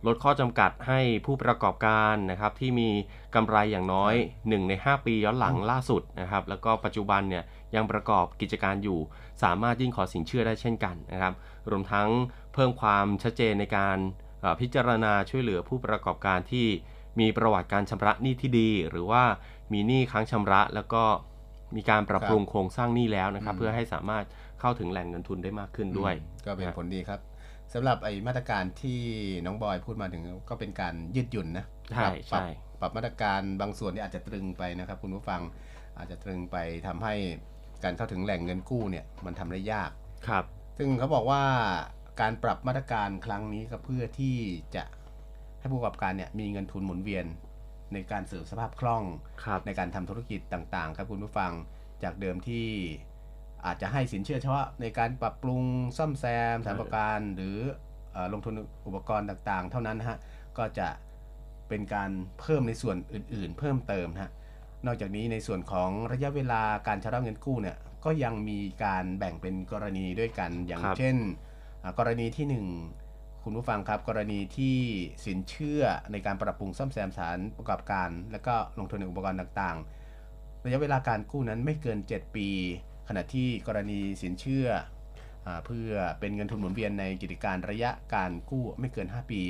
[0.06, 2.88] ลดข้อจำกัดให้ผู้ประกอบการนะครับที่มี
[3.34, 8.98] กำไรอย่างน้อย 1 ใน 5 ปีย้อนหลังล่าสุดนะครับแล้วก็ปัจจุบันเนี่ยยังประกอบกิจการอยู่
[9.42, 11.34] สามารถยื่นขอสินเชื่อได้เช่นกันนะครับ
[11.70, 12.08] รวมทั้ง
[12.54, 13.96] เพิ่มความชัดเจนในการ
[14.40, 16.66] เอ่อพิจารณาช่วยเหลือผู้ประกอบการที่
[17.20, 19.22] มีประวัติการชำระหนี้ที่ดี หรือว่า
[19.72, 21.02] มีหนี้ค้างชำระ แล้วก็
[21.76, 24.24] มีการปรับปรุงโครงสร้างหนี้แล้วนะครับอืมเพื่อให้สามารถ
[24.60, 26.14] เข้าถึงแหล่งเงินทุนได้มากขึ้นด้วย
[26.46, 27.20] ก็เป็นนะผลดีครับ
[27.72, 29.00] สำหรับไอ้มาตรการที่
[29.44, 32.46] น้องบอยพูดมาถึงก็เป็นการยืดหยุ่นนะใช่ปรับใช่
[32.80, 35.40] ปรับมาตรการบางส่วนที่อาจจะตรึงไปนะครับ คุณผู้ฟัง
[35.98, 37.14] อาจจะตรึงไปทำให้
[37.84, 39.90] การเข้าถึงแหล่งเงินกู้เนี่ยมันทำได้ยาก
[40.28, 40.44] ครับ
[40.78, 41.42] ซึ่งเขาบอกว่า
[42.20, 44.36] การปรับมาตรการครั้งนี้ก็เพื่อที่
[44.74, 44.84] จะ
[45.64, 47.26] ให้ผู้ประกอบการเนี่ยมีเงินทุนหมุนเวียน
[47.92, 49.02] ในการเสริมสภาพคล่อง
[49.44, 51.52] ครับในการทำธุรกิจต่างๆ ครับคุณผู้ฟัง
[52.02, 52.66] จากเดิมที่
[53.66, 55.62] อาจจะให้สินเชื่อเฉพาะในการปรับปรุง
[55.96, 56.24] ซ่อมแซ
[56.54, 57.56] มสถานประการหรือ
[58.12, 58.54] เอ่อลงทุน
[58.86, 60.18] อุปกรณ์ต่างๆ เท่านั้นนะฮะ
[60.58, 60.88] ก็จะ
[61.68, 64.32] เป็นการเพิ่มในส่วนอื่นๆ เพิ่มเติมนะฮะ
[64.86, 71.16] นอกจากนี้ในส่วนของระยะเวลาการชำระเงินกู้เนี่ยก็ยังมีการแบ่งเป็นกรณีด้วยกัน อย่างครับเช่น
[71.82, 72.66] อ่ากรณีที่หนึ่ง
[73.46, 74.78] คุณผู้ฟังครับ กรณีที่
[75.26, 82.48] สินเชื่อในการปรับปรุงซ่อมแซมสถานประกอบการ และก็ลงทุนในอุปกรณ์ต่างๆ ระยะเวลาการกู้นั้นไม่เกิน 7 ปี
[83.08, 84.66] ขณะที่กรณีสินเชื่อ
[85.46, 89.40] อาเพื่อเป็นเงินทุนหมุนเวียนในกิจการระยะการกู้ไม่เกิน 5 ปี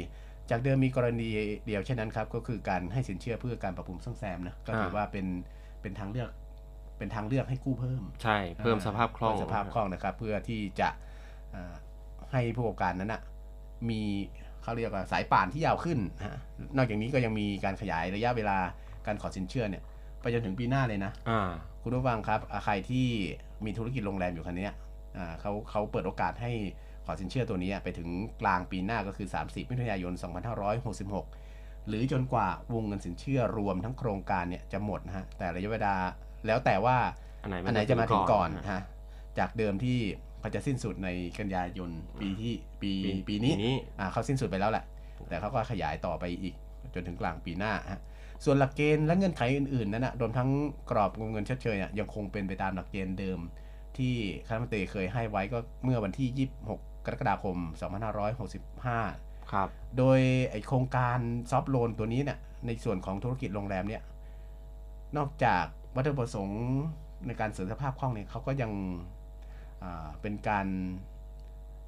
[0.50, 1.28] จากเดิมมีกรณี
[1.66, 5.26] เดียวเช่นนั้นครับก็คือการให้สินเชื่อเพื่อการปรับปรุงซ่อมแซมนะก็ถือว่าเป็น
[5.82, 6.30] เป็นทางเลือก
[6.98, 10.88] เป็นทางเลือกให้กู้เพิ่ม ใช่เพิ่มสภาพคล่องเพิ่มสภาพคล่องนะครับ เพื่อที่จะ
[11.54, 11.74] อ่า
[12.32, 13.22] ให้ผู้ประกอบการนั้นนะ
[13.90, 14.00] มี
[14.62, 16.38] เขาเรียกว่าสายป่านที่ยาวขึ้นนะฮะ
[16.76, 18.56] นอกจากนี้ก็ยังมีการขยายระยะเวลา
[19.06, 19.82] การขอสินเชื่อเนี่ย
[20.20, 21.50] ไปจนถึงปีหน้าเลยนะอ่า
[21.82, 23.06] คุณผู้ฟังครับอ่าใครที่
[23.64, 24.72] มีธุรกิจโรงแรมอยู่คันนี้ย
[25.16, 26.52] อ่าเขาเขาเปิดโอกาสให้
[27.06, 28.08] ขอสินเชื่อตัวนี้ไปถึง
[28.42, 30.12] กลางปีหน้าก็คือ 30 มิถุนายน
[31.00, 35.94] 2566 หรือจนกว่าวงเงินสินเชื่อรวมทั้งโครงการเนี่ยจะหมดนะฮะแต่ระยะเวลา
[36.46, 36.96] แล้วแต่ว่า
[37.42, 38.82] อันไหนอันไหนจะมาถึงก่อนนะฮะ
[39.38, 39.98] จากเดิมที่
[40.44, 44.84] เขาจะสิ้นสุดในกันยายนปีที่ปีปีปีนี้ปีนี้อ่าเขาสิ้นสุดไปแล้วแหละ
[45.28, 46.54] แต่เขาก็ขยายต่อไปอีก
[46.94, 48.00] จนถึงกลางปีหน้าฮะ
[48.44, 50.48] ส่วนหลักเกณฑ์และเงื่อนไขอื่นๆนั้นนะรวมทั้ง
[50.90, 53.38] กรอบวงเงินชดเชยเนี่ยยังคงเป็นไปตามหลักเกณฑ์เดิม
[53.96, 54.14] ที่
[54.46, 57.56] คณะรัฐมนตรีเคยให้ไว้ก็เมื่อวันที่ 26 กรกฎาคม
[58.34, 61.18] 2565 ครับ โดยไอโครงการ
[61.50, 64.02] ซอฟโลนตัวนี้เนี่ยในส่วนของธุรกิจโรงแรมเนี่ย
[65.16, 65.64] นอกจาก
[65.96, 66.62] วัตถุประสงค์
[67.26, 69.13] ในการเสริมสภาพคล่องเนี่ยเขาก็ยังอ่า
[70.20, 70.66] เป็นการ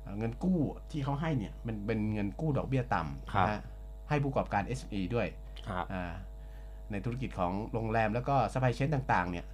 [0.04, 0.58] อ่าเงินกู้
[0.90, 3.62] ที่เขาให้เนี่ยมันเป็นเงินกู้ดอกเบี้ยต่ำครับนะฮะ
[4.08, 5.26] ให้ผู้ประกอบการ SME ด้วย
[5.68, 6.12] ครับอ่า
[6.90, 9.46] ในธุรกิจของโรงแรมแล้วก็สปายเชนต่างๆ เนี่ย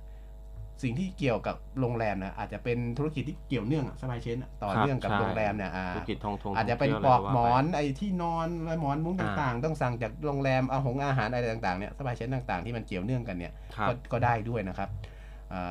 [0.82, 8.48] สิ่งที่เกี่ยวกับโรงแรมนะอาจจะเป็นธุรกิจที่เกี่ยวเนื่อง supply chain ต่อครับเนื่องกับใช่โรงแรมเนี่ยอ่าธุรกิจทองทงอาจจะเป็นท่งปที่ยวอกะไรหมอว่านไอ้ที่นอน
[8.80, 15.11] หมอนมุ้งอ่าต่างๆ ต้องสั่งจากโรงแรมเอาหงอาหารอะไรต่างๆเนี่ย supply chain ต่างๆ ที่มันเกี่ยวเนื่องกันเนี่ยไปครับก็ก็ได้ด้วยนะครับอ่า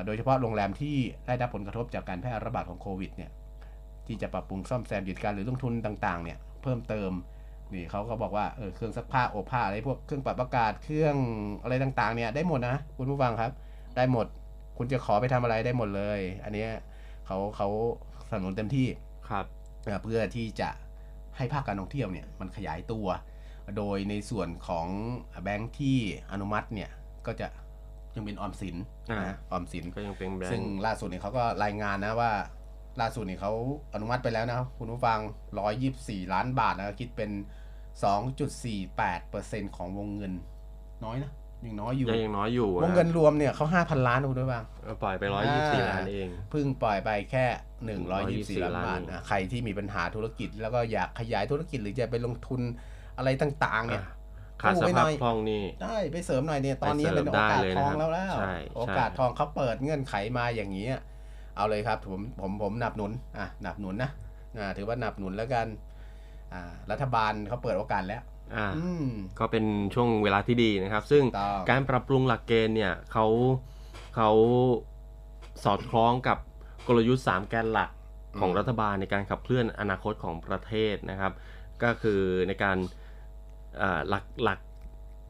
[0.05, 3.31] โดยเฉพาะโรงแรมที่ได้รับผลกระทบจากการแพร่ระบาดของโควิดเนี่ย
[4.07, 7.11] ที่จะปรับปรุงซ่อมแซมกิจการหรือลงทุนต่างๆเนี่ยเพิ่มเติม
[7.73, 11.15] นี่เขาก็บอกว่าเออเครื่องซักผ้าอบผ้าอะไรพวกเครื่องปรับอากาศเครื่อง
[11.63, 13.51] อะไรต่างๆเนี่ยได้หมดนะคุณผู้ฟังครับ
[13.95, 14.27] ได้หมด
[14.77, 16.71] คุณจะขอไปทำอะไรได้หมดเลย อันเนี้ย
[17.25, 17.67] เขาเขา
[18.29, 18.87] สนับสนุนเต็มที่
[19.29, 19.45] ครับ
[19.85, 20.69] เอ่อเพื่อที่จะ
[21.37, 23.07] ให้ภาคการท่องเที่ยวเนี่ยมันขยายตัว
[23.77, 24.87] โดยในส่วนของ
[25.43, 25.97] แบงค์ที่
[26.31, 26.89] อนุมัติเนี่ย
[27.25, 27.47] ก็จะ
[28.15, 28.75] ยังเป็นออมสิน
[29.11, 32.31] อ่านะออมสินก็ยังเป็นแบรนซึ่งด์ล่าสุดเนี่ยเขาก็รายงานนะว่า
[33.01, 33.53] ล่าสุดเนี่ยเขา
[33.93, 35.19] อนุมัติไปแล้วนะครับคุณผู้ฟัง
[35.75, 37.31] 124 ล้านบาทนะครับคิดเป็น
[38.03, 40.33] 2.48%ของวงเงิน
[41.05, 41.31] น้อยนะ
[41.65, 47.45] ยังน้อยอยู่ยังยังน้อยอยู่วงเงินรวมเนี่ยเขา5,000ล้านนะคุณผู้ฟังเออปล่อยไปร้อยยี่สิบสี่ล้านเองเพิ่งปล่อยไปแค่
[48.57, 52.61] 124ล้านบาทล้านนะใครที่มีปัญหาธุรกิจแล้วก็อยากขยายธุรกิจหรือจะไปลงทุน
[53.17, 54.03] อะไรต่างๆเนี่ย
[54.61, 60.87] ขาดสกู้ไว้หภาน่พอยคล่องนี่ได้ไปเสริมหน่อยเนี่ยตอนนี้ไปเสริเป็มนโอกาสได้เลยทนะองแล้วแล้วใช่โอกาสใช่ทองเขาเปิดเงื่อนไขมาอย่างนี้
[61.55, 64.09] เอาเลยครับผมผมผมหนับหนุนอะหนับหนุนนะ
[64.57, 65.67] อ่าถือว่าหนับหนุนแล้วกัน
[66.53, 68.21] อ่ารัฐบาลเขาเปิดโอกาสแล้ว
[68.55, 69.07] อ่าอืม
[69.39, 73.25] ก็เป็นช่วงเวลาที่ดีนะครับ ซึ่งถูกต้องการปรับปรุงหลักเกณฑ์เนี่ยเขา
[74.15, 74.29] เขา
[75.63, 76.37] สอดคล้องกับ
[76.87, 77.89] กลยุทธ์ 3 แกนหลัก
[78.39, 81.33] ของรัฐบาลในการขับเคลื่อนอนาคตของประเทศนะครับ
[81.83, 82.99] ก็คือในการเอ่อ
[84.09, 84.59] หลักหลัก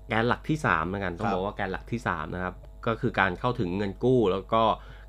[0.10, 2.56] แกนหลักที่3เหมือนกันต้องบอกว่าแกนหลักที่3นะครับ
[2.88, 4.64] ก็คือการเข้าถึงเงินกู้ แล้วก็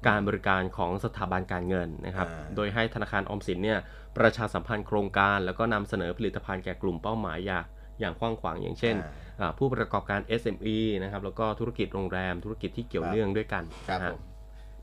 [0.09, 3.79] การบริการของสถาบันการเงินนะครับอ่าโดยให้ธนาคารออมสินเนี่ย
[4.17, 7.65] ประชาสัมพันธ์โครงการ แล้วก็นำเสนอผลิตภัณฑ์แก่กลุ่มเป้าหมายอย่าง
[8.01, 14.21] อย่างกว้างขวางอย่างเช่นอ่าอ่าผู้ประกอบการ SME นะครับ แล้วก็ธุรกิจโรงแรมธุรกิจที่เกี่ยวครับเนื่องด้วยกันครับนะฮะผม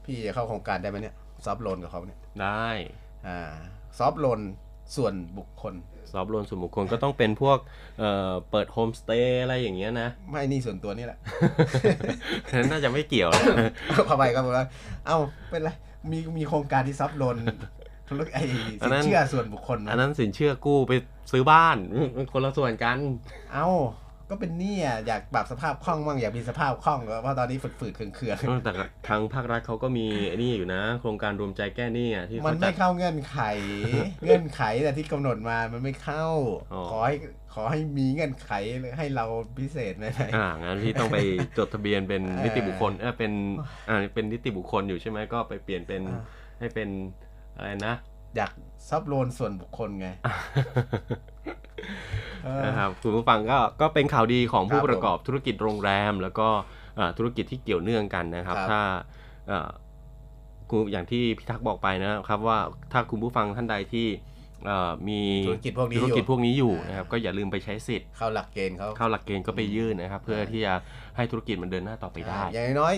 [0.05, 2.69] พี่จะเข้าโครงการได้ไหมเนี่ย soft loan กับเขาเนี่ยได้
[3.27, 3.39] อ่า
[3.99, 4.41] soft loan
[4.95, 5.73] ส่วนบุคคล
[6.11, 7.57] soft loan ส่วนบุคคลก็ต้องเป็นพวก
[7.99, 11.19] เอ่อเปิดโฮมสเตย์อะไรอย่างเงี้ยนะ ไม่นี่ส่วนตัวนี่แหละ
[12.53, 13.71] นั้นน่าจะไม่เกี่ยวนะ
[14.07, 14.67] พอไปก็บอกว่า
[15.05, 15.17] เอ้า
[15.49, 15.69] เป็นไร
[16.11, 17.37] มีมีโครงการที่ซับลน
[18.09, 18.43] ธุรกิจไอ้
[18.81, 20.93] อันสินั้นนเชื่อส่วนบุคคลไหมอันนั้นสินเชื่อกู้ไป
[21.31, 21.77] ซื้อบ้าน
[22.15, 22.97] มันคนละส่วนกัน
[23.53, 23.67] เอ้า
[24.29, 28.71] ก็เป็นหนี้อะอยากปรับสภาพคล่องบ้างอยากมีสภาพคล่องเพราะตอนนี้ฝืดๆเคืองแต่
[29.07, 33.39] ทางภาครัฐเขาก็มีไอ้นี่อยู่นะ โครงการรวมใจแก้หนี้อะที่ๆเขามันจัไม่ดเข้าเงื่อนไข
[34.23, 36.25] เงื่อนไขแต่ที่กำหนดมามันไม่เข้า
[36.73, 37.15] อ๋อขอให้
[37.53, 38.51] ขอให้มีเงื่อนไข
[38.97, 39.25] ให้เรา
[39.59, 41.17] พิเศษไหมอ่างั้นพี่ต้องไป
[41.57, 43.31] จดทะเบียนเป็นเออนิติบุคคลเออเป็น
[43.89, 46.23] อ่าเป็นนิติบุคคลอยู่ใช่ไหมก็ไปเปลี่ยนเป็นอ่า
[46.59, 46.89] ให้เป็น
[47.55, 47.95] อะไรนะ
[48.37, 48.51] อยาก
[48.89, 50.27] ซับโลนส่วนบุคคลไงเอ
[51.38, 51.38] อ
[52.65, 56.47] นะครับคุณผู้ฟังก็ก็เป็นข่าวดีของครับผู้ประกอบธุรกิจโรงแรม แล้วก็
[56.99, 58.81] อ่าธุรกิจที่เกี่ยวเนื่องกันนะครับครับถ้า
[59.51, 59.69] อ่า
[60.69, 62.57] คุณอย่างที่พี่ทักษ์บอกไปนะครับว่า
[62.91, 64.07] ถ้าคุณผู้ฟังท่านใดที่
[64.69, 70.73] อ่ามีธุรกิจพวกนี้อยู่ธุรกิจพวกนี้อยู่อ่านนะครับก็อย่าลืมไปใช้สิทธิ์เข้าหลักเกณฑ์เขาเข้าหลักเกณฑ์ก็ไปยื่นนะครับ เพื่อที่จะ
[71.17, 72.95] ให้ธุรกิจมันเดินหน้าต่อไปได้ อย่างน้อย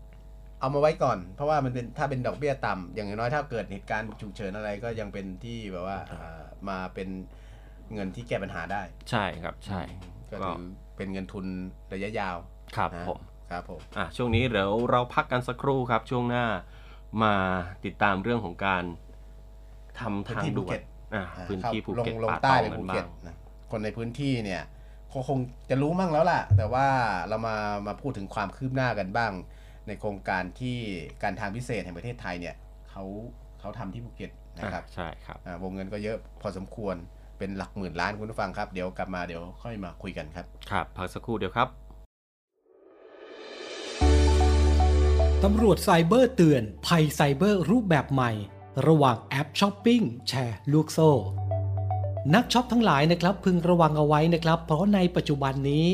[0.00, 7.08] ๆเอามาไว้ก่อน เพราะว่ามันเป็นถ้าเป็นดอกเบี้ยต่ำอย่างน้อยถ้าเกิดเหตุการณ์ฉุกเฉินอะไรก็ยังเป็นที่แบบว่าอ่ามาเป็น
[7.94, 9.80] เงินที่แก้ปัญหาได้ ใช่ครับใช่
[10.30, 10.64] ก็ก็ถือ
[10.96, 11.46] เป็นเงินทุน
[11.92, 12.36] ระยะยาว
[12.76, 13.20] ครับนะผม
[13.50, 16.44] ครับผมอะช่วงนี้เดี๋ยวเราพักกันสักครู่ครับ ช่วงหน้า
[17.22, 17.34] มา
[17.84, 18.84] ติดตามเรื่องของการ
[20.00, 23.36] ทำพื้นทางที่ภูด่วเก็นตอะอ่าพื้นที่เข้าภูเก็ตลงลงป่าใต้ตไปองกันภูบ้าเก็ตงนะ
[23.70, 24.62] คนในพื้นที่เนี่ย
[25.12, 25.38] ก็คง
[25.70, 26.86] จะรู้มั่งแล้วล่ะ แต่ว่า
[27.28, 29.32] เรามามาพูดถึงความคืบหน้ากันบ้าง
[29.86, 30.76] ในโครงการที่
[31.22, 32.54] การทางพิเศษแห่งประเทศไทยเนี่ย
[32.90, 33.04] เขา
[33.60, 36.96] เขาทำที่ภูเก็ตนะครับอะใช่ครับอ่าวงเงินก็เยอะพอสมควร
[37.38, 41.68] เป็นหลักหมื่นล้านคุณผู้ฟังครับ เดี๋ยวกลับมาเดี๋ยวค่อยมาคุยกันครับ ครับพักสักครู่เดียวครับ
[45.44, 48.32] ตำรวจไซเบอร์เตือน ภัยไซเบอร์รูปแบบใหม่
[48.86, 51.10] ระหว่างแอปช้อปปิ้งแชร์ลูกโซ่
[52.34, 55.86] นักช็อปทั้งหลายนะครับ พึงระวังเอาไว้นะครับ เพราะในปัจจุบันนี้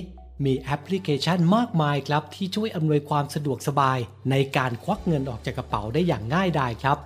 [0.44, 3.98] มีแอปพลิเคชันมากมายครับ ที่ช่วยอำนวยความสะดวกสบาย
[4.30, 6.98] ในการควักเงินออกจากกระเป๋าได้อย่างง่ายดายครับ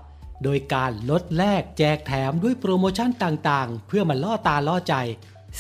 [0.42, 4.94] โดยการลดแลกแจกแถมด้วยโปรโมชั่นต่างๆ เพื่อมาล่อตาล่อใจ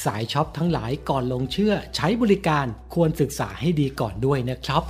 [0.04, 4.82] สายช็อปทั้งหลายก่อนหลงเชื่อใช้บริการควรศึกษาให้ดีก่อนด้วยนะครับ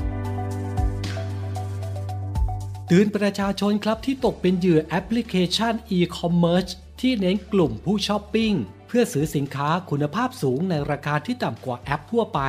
[2.87, 8.53] เตือนประชาชนครับที่ตกเป็นเหยื่อแอปพลิเคชัน e-commerce ที่เน้นกลุ่มผู้ช้อปปิ้ง
[8.87, 12.40] เพื่อซื้อสินค้าคุณภาพสูงในราคาที่ต่ำกว่าแอปทั่วไป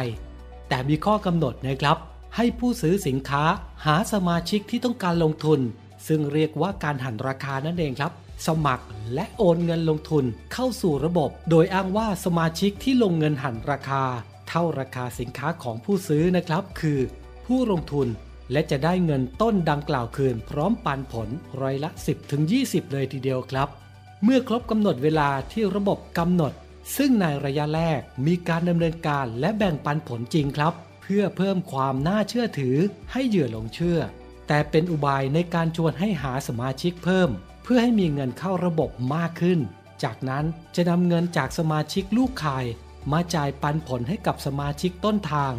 [0.69, 1.97] แต่มีข้อกำหนดนะครับ
[2.35, 3.43] ให้ผู้ซื้อสินค้า
[3.85, 5.59] หาสมาชิกที่ต้องการลงทุน
[6.07, 8.11] ซึ่งเรียกว่าการหันราคานั่นเองครับ
[8.47, 14.03] สมัครและโอนเงินลงทุนเข้าสู่ระบบ โดยอ้างว่าสมาชิกที่ลงเงินหันราคา
[14.49, 16.99] เท่าราคาสินค้าของผู้ซื้อนะครับ คือ
[17.45, 18.07] ผู้ลงทุน
[18.51, 21.29] และจะได้เงินต้นดังกล่าวคืน พร้อมปันผล
[21.61, 21.89] ร้อยละ
[22.41, 23.67] 10-20 เลยทีเดียวครับ
[24.23, 26.53] เมื่อครบกำหนดเวลาที่ระบบกำหนด
[26.97, 32.75] ซึ่งในระยะแรกมีการดำเนินการและแบ่งปันผลจริงครับ เพื่อเพิ่มความน่าเชื่อถือ
[33.11, 33.99] ให้เหยื่อหลงเชื่อ
[34.47, 37.29] แต่เป็นอุบายในการชวนให้หาสมาชิกเพิ่ม
[37.63, 39.59] เพื่อให้มีเงินเข้าระบบมากขึ้น
[40.03, 42.65] จากนั้นจะนำเงินจากสมาชิกลูกขาย
[43.11, 45.53] มาจ่ายปันผลให้กับสมาชิกต้นทาง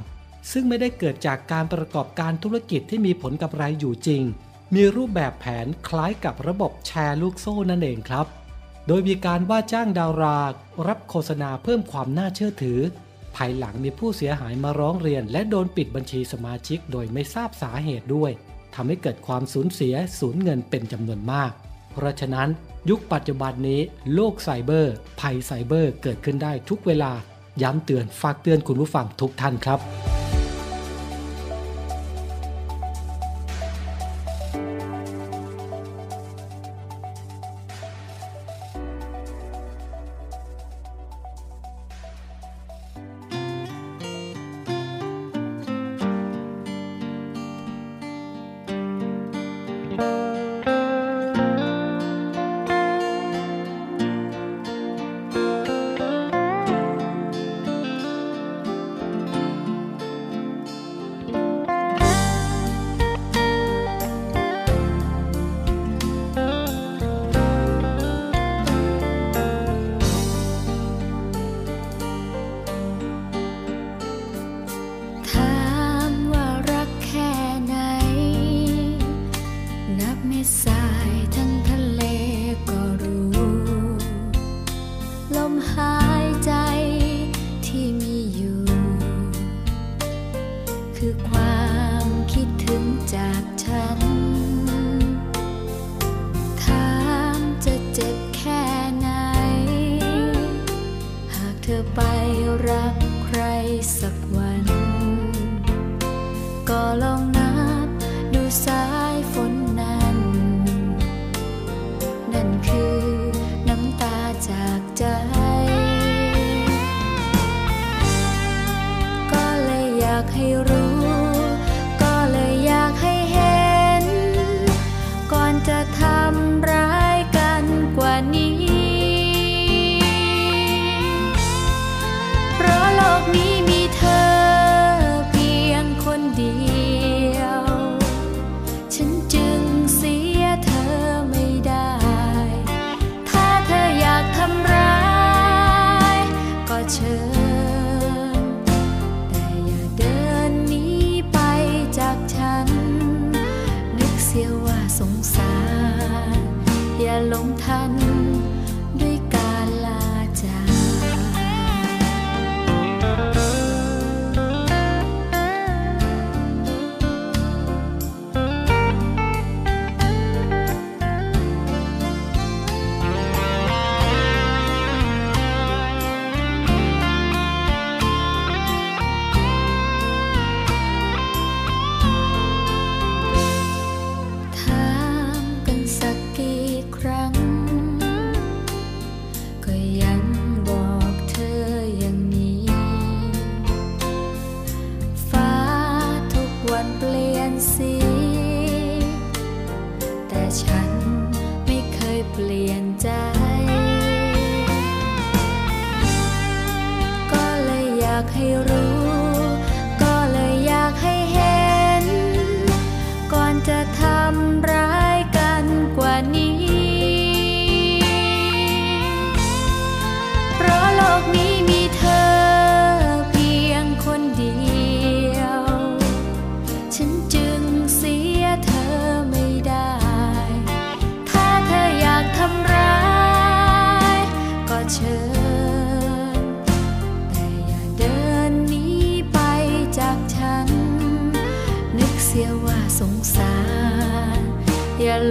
[0.52, 4.22] ซึ่งไม่ได้เกิดจากการประกอบการธุรกิจที่มีผลกำไรอยู่จริง
[4.74, 8.26] มีรูปแบบแผนคล้ายกับระบบแชร์ลูกโซ่นั่นเองครับ
[8.86, 10.38] โดยมีการว่าจ้างดารา
[10.86, 12.80] รับโฆษณาเพิ่มความน่าเชื่อถือ
[13.36, 18.30] ภายหลังมีผู้เสียหายมาร้องเรียน และโดนปิดบัญชีสมาชิกโดยไม่ทราบสาเหตุด้วย
[18.80, 21.50] ทำให้เกิดความสูญเสียสูญเงินเป็นจำนวนมาก
[21.92, 22.48] เพราะฉะนั้น
[22.90, 23.80] ยุคปัจจุบันนี้
[24.14, 27.12] โลกไซเบอร์ ภัยไซเบอร์เกิดขึ้นได้ทุกเวลา
[27.62, 29.78] ย้ำเตือนฝากเตือนคุณผู้ฟังทุกท่านครับ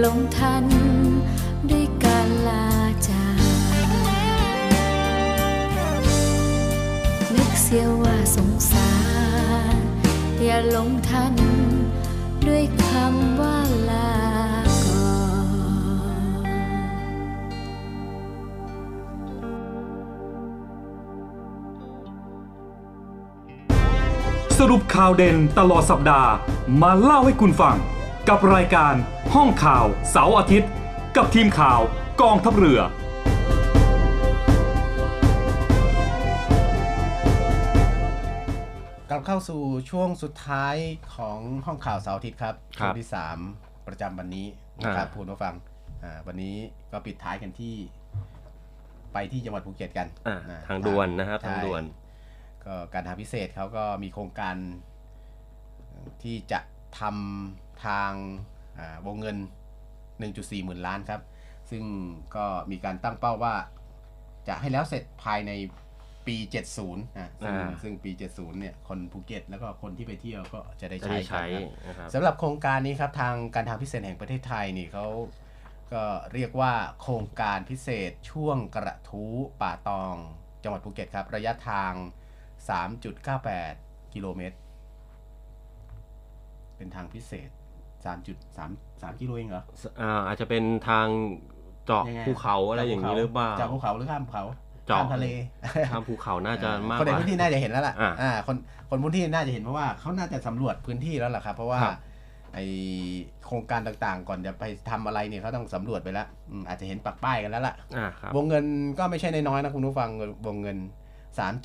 [0.00, 0.64] หลงทัน
[1.70, 2.66] ด้วยการลา
[3.08, 3.40] จาก
[7.34, 8.92] นึกเสียว่าสงสา
[9.74, 9.76] ร
[10.42, 11.34] อย่าหลงทัน
[12.46, 13.56] ด้วยคำว่า
[13.90, 14.10] ลา
[14.86, 15.18] ก่อ
[16.26, 16.32] น
[24.58, 26.30] สรุปข่าวเด่นตลอดสัปดาห์
[26.82, 27.76] มาเล่าให้คุณฟัง
[28.32, 28.94] กับรายการ
[29.34, 30.70] ห้องข่าวเสาร์อาทิตย์
[31.16, 31.80] กับทีมข่าว
[32.22, 32.80] กองทัพเรือ
[39.10, 40.76] กลับเข้าสู่ช่วงสุดท้าย
[41.16, 43.08] ของห้องข่าวเสาร์อาทิตย์ครับครัช่วบงที่
[43.46, 44.46] 3 ประจำวันนี้
[44.82, 45.54] นะครับอ่า คุณผู้ฟัง
[46.04, 46.56] อ่าวันนี้
[46.92, 47.74] ก็ปิดท้ายกันที่
[49.12, 51.82] ไปที่จังหวัดภูเก็ตกันอะนะทางด่วนนะครับ ใช่ทางด่วน
[52.64, 54.56] ก็การทางพิเศษเขาก็มีโครงการ
[56.22, 56.60] ที่จะ
[57.00, 58.12] ทำ ทาง
[58.78, 59.36] อ่าวงเงิน
[60.00, 61.22] 1.4 หมื่นล้านครับ
[61.70, 61.84] ซึ่ง
[62.36, 63.54] ก็มีการตั้งเป้าว่า
[64.48, 65.52] จะให้แล้วเสร็จภายใน
[66.26, 66.36] ปี
[66.74, 75.06] 70นะซึ่งอ่าซึ่งปี 70 เนี่ย คนภูเก็ต แล้วก็คนที่ไปเที่ยวก็จะได้จะใช้ได้ใช้กันครับนะครับสำหรับโครงการนี้ครับ ทางการทางพิเศษแห่งประเทศไทยนี่เขา
[75.92, 80.16] ก็เรียกว่าโครงการพิเศษช่วงกระทู้ป่าตอง
[80.62, 81.92] จังหวัดภูเก็ตครับ ระยะทาง
[83.18, 84.56] 3.98 กิโลเมตร
[86.76, 87.50] เป็นทางพิเศษ
[88.04, 89.64] 3.3 3กิโลเองเหรอ
[90.00, 91.06] อ่าอาจจะเป็นทาง
[91.86, 94.44] เจาะยังไงภูเขาอะไรอย่างนี้หรือเปล่าเจาะภูเขาหรือข้ามภูเขา
[94.86, 95.26] เจาะข้ามทะเล
[95.92, 98.56] ทางภูเขาน่าจะมากคนกในว่าพื้นที่น่าจะเห็นแล้วล่ะอ่าอ่าคน
[98.90, 101.96] คนพื้นที่น่าจะเห็นเพราะว่าเขาน่าจะสำรวจพื้นที่แล้วล่ะครับ เพราะว่าครับ
[102.54, 102.58] ไอ
[103.46, 108.64] โครงการต่างๆ ก่อนจะไปทำอะไรเนี่ยเขาต้องสำรวจไปแล้วอืมอาจจะเห็นปักป้ายกันแล้วล่ะอ่าครับวงเงิน
[108.98, 110.10] ก็ไม่ใช่น้อยๆนะคุณผู้ฟัง
[110.46, 110.78] วงเงิน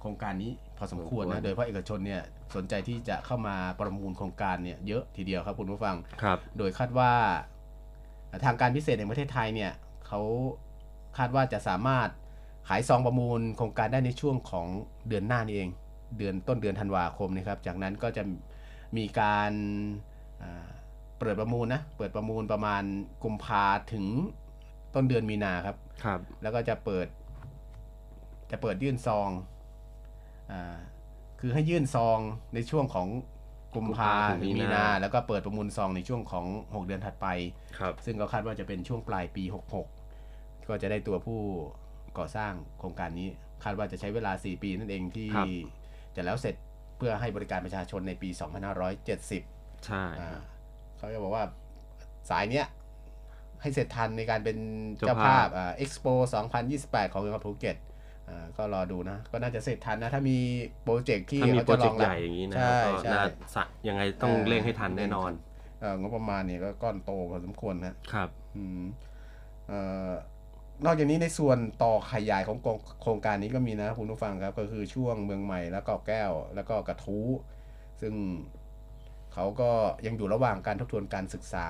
[0.00, 2.22] โครงการนี้พอสมควรสมควนะรโดยเฉพาะเอกชนเนี่ย
[2.56, 7.12] สนใจที่จะเข้ามาประมูลโครงการเนี่ยเยอะทีเดียวครับคุณผู้ฟังครับโดยคาดว่า
[8.44, 9.72] ทางการพิเศษแห่งประเทศไทยเนี่ย
[10.06, 10.20] เขา
[11.18, 12.08] คาดว่าจะสามารถ
[12.68, 14.66] ขายซองประมูลโครงการได้ในช่วงของ
[15.08, 15.70] เดือนหน้านี่เอง
[16.18, 18.22] เดือนต้นเดือนธันวาคมนะครับ จากนั้นก็จะ
[18.96, 19.52] มีการ
[20.42, 20.68] อ่า
[21.18, 22.82] เปิดประมูลนะ เปิดประมูลประมาณ
[23.24, 24.04] กุมภาถึง
[24.94, 27.06] ต้นเดือนมีนาครับ ครับ แล้วก็จะเปิด
[28.50, 29.30] จะเปิดยื่นซอง
[30.52, 30.76] อา
[31.40, 32.18] คือให้ยื่นซอง
[32.54, 33.08] ในช่วงของ
[33.74, 37.26] กุมภากุมภาถึงถึงมีมีนานา แล้วก็เปิดประมูลซองในช่วงของ 6 เดือนถัดไป
[37.78, 39.44] ครับ ซึ่งก็คาดว่าจะเป็นช่วงปลายปี
[40.04, 41.40] 66 ก็จะได้ตัวผู้
[42.18, 43.28] ก่อสร้างโครงการนี้
[43.64, 45.46] คาดว่าจะใช้เวลา 4 ปีนั่นเองที่ครับ
[46.14, 46.54] จะแล้วเสร็จ
[46.96, 48.28] เพื่อให้บริการประชาชนในปี
[49.08, 50.38] 2570 ใช่อ่า
[50.98, 51.44] เขาจะบอกว่า
[52.30, 52.66] สายเนี้ย
[53.60, 54.58] ให้เสร็จทันในการเป็น
[54.96, 56.06] เจ้าเจ้าภาภาพพอ่าเอ็กซ์โป
[56.60, 57.76] 2028 ของจังหวัดภูเก็ต
[58.28, 60.38] อ่าก็รอดูนะ ก็น่าจะเสร็จทันนะ ถ้ามี
[60.82, 63.24] โปรเจกต์ที่ถ้ามีเขาโปรจะเจรกองต์รัใหบญ่อย่างนี้นะใช่ก็ใช่น่า
[63.54, 65.32] สะยังไงต้องเร่งให้ทันแน่นอน
[65.80, 68.82] เอ่องบประมาณเนี่ยก็ก้อนโตพอสมควรนะครับอืม
[69.68, 70.10] เอ่อ
[70.84, 77.26] นอกจากนี้ในส่วนต่อขยายของโครงโครงการนี้ก็มีนะคุณผู้ฟังครับ ก็คือช่วงเมืองใหม่แล้วก็แก้วแล้วก็กระทู้
[78.00, 78.14] ซึ่ง
[79.32, 79.70] เขาก็
[80.06, 81.66] ยังอยู่ระหว่างการทบทวนการศึกษา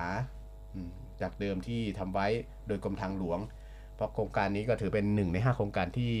[0.75, 0.91] อืม
[1.21, 2.27] จากเดิมที่ทำไว้
[2.67, 3.39] โดยกรมทางหลวง
[3.95, 6.13] เพราะโครงการนี้ก็ถือเป็นหนึ่งในห้าโครงการที่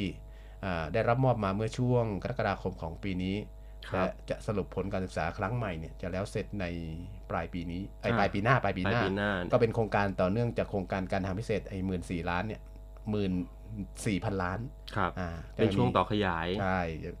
[0.65, 3.35] อ่าได้รับมอบมาเมื่อช่วงกรกฎาคมของปีนี้
[3.89, 6.65] ครับและจะสรุปผลการศึกษาครั้งใหม่เนี่ยจะแล้วเสร็จใน
[7.29, 12.61] ปลายปีนี้ไอ้ยอ่าปลายปีหน้าปลายปีปลายหน้าปีหน้า ก็เป็นโครงการต่อเนื่องจากโครงการการทางพิเศษไอ้หมื่นสี่ล้านเนี่ย
[13.11, 13.31] หมื่น
[14.05, 14.59] สี่พันล้าน
[14.95, 17.11] ครับอ่าเป็นช่วงต่อขยายใช่จะ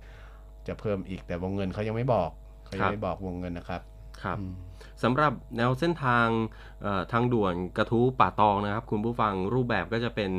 [0.67, 2.31] จะเพิ่มอีกแต่วงเงินเขายังไม่บอก
[2.65, 3.81] เขายัครังบไม่บอกวงเงินนะครับ
[4.23, 4.53] ครับอืม
[5.03, 6.27] สำหรับแนวเส้นทาง
[6.81, 10.31] เอ่อทางด่วนกระทู้ป่าตองนะครับ คุณผู้ฟังรูปแบบก็จะเป็น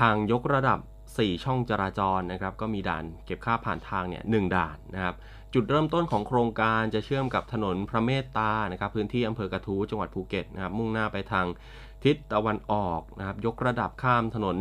[0.00, 0.78] ทางยกระดับ
[1.12, 5.14] 4 ช่องจราจรนะครับ ก็มีด่านเก็บค่าผ่านทางเนี่ยหนึ่งด่านนะครับ
[5.54, 11.46] จุดเริ่มต้นของโครงการจะเชื่อมกับถนนพระเมตตานะครับพื้นที่อำเภอกระทู้จังหวัดภูเก็ตนะครับ มุ่งหน้าไปทาง
[12.04, 14.56] ทิศตะวันออกนะครับ ยกระดับข้ามถนน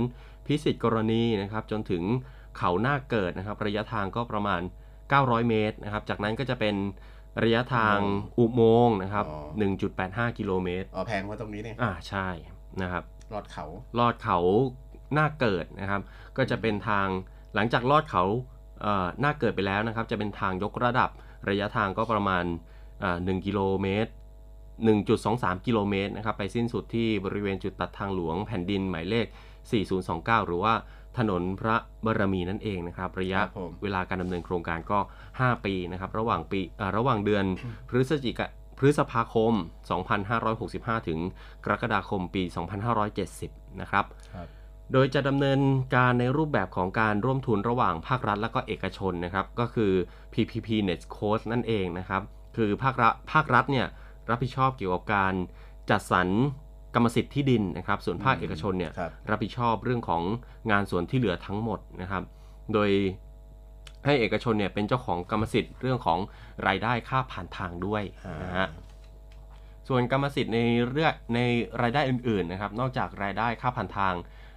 [0.46, 2.04] พิสิทธิ์กรณีนะครับ จนถึง
[2.58, 4.62] เขาหน้าเกิดนะครับ ระยะทางก็ประมาณ
[5.06, 6.76] 900 เมตรนะครับ จากนั้นก็จะเป็น
[7.44, 7.98] ระยะทาง
[8.40, 12.28] อุโมงค์นะครับ อ๋อ1.85 กิโลเมตร อ๋อแพงเพราะตรงนี้เนี่ยอ่าใช่
[12.82, 13.66] นะครับลอดเขา
[14.00, 14.40] ลอดเขา
[15.14, 16.02] หน้าเกิดนะครับ
[16.38, 17.08] ก็จะเป็นทาง
[17.56, 18.24] หลังจากลอดเขา
[18.82, 21.10] เอ่อหน้าเกิดไปแล้วนะครับ จะเป็นทางยกระดับ
[21.50, 22.46] ระยะทางก็ประมาณ
[23.04, 24.12] อ่า1กิโลเมตร
[24.88, 29.28] 1.23 กิโลเมตรนะครับ ไปสิ้นสุดที่บริเวณจุดตัดทางหลวงแผ่นดินหมายเลข
[29.88, 30.74] 4029 หรือว่า
[31.18, 35.00] ถนนพระบารมีนั่นเองนะครับ ระยะครับผมเวลาการดำเนินโครงการก็
[35.34, 37.46] 5 ปีนะครับ ระหว่างปีอ่าระหว่างเดือน
[37.90, 38.46] พฤศจิกา
[38.78, 39.54] พฤษภาคม
[40.30, 41.20] 2565 ถึง
[41.64, 42.44] กรกฎาคมปี
[43.12, 44.06] 2570 นะครับ
[44.36, 44.48] ครับ
[44.94, 45.60] โดยจะดำเนิน
[45.96, 49.92] การในรูปแบบของการร่วมทุนระหว่างภาครัฐและก็เอกชนนะครับ ก็คือ
[50.34, 52.22] PPP Net Cost นั่นเองนะครับ
[52.58, 53.88] คือภาครัฐภาครัฐเนี่ย
[54.30, 55.34] รับผิดชอบเกี่ยวกับการ
[55.90, 56.28] จัดสรร
[56.96, 60.24] กรรมสิทธิ์ที่ดินนะครับ ส่วนภาคเอกชนเนี่ยครับรับผิดชอบเรื่องของ
[60.72, 62.24] งานส่วนที่เหลือทั้งหมดนะครับ
[62.74, 62.90] โดย
[64.06, 66.20] ให้เอกชนเนี่ยเป็นเจ้าของกรรมสิทธิ์เรื่องของ
[66.68, 68.04] รายได้ค่าผ่านทางด้วย
[68.44, 68.68] นะฮะ
[69.88, 70.60] ส่วนกรรมสิทธิ์ใน
[70.90, 71.40] เรื่องใน
[71.82, 74.14] รายได้อื่นๆนะครับ นอกจากรายได้ค่าผ่านทาง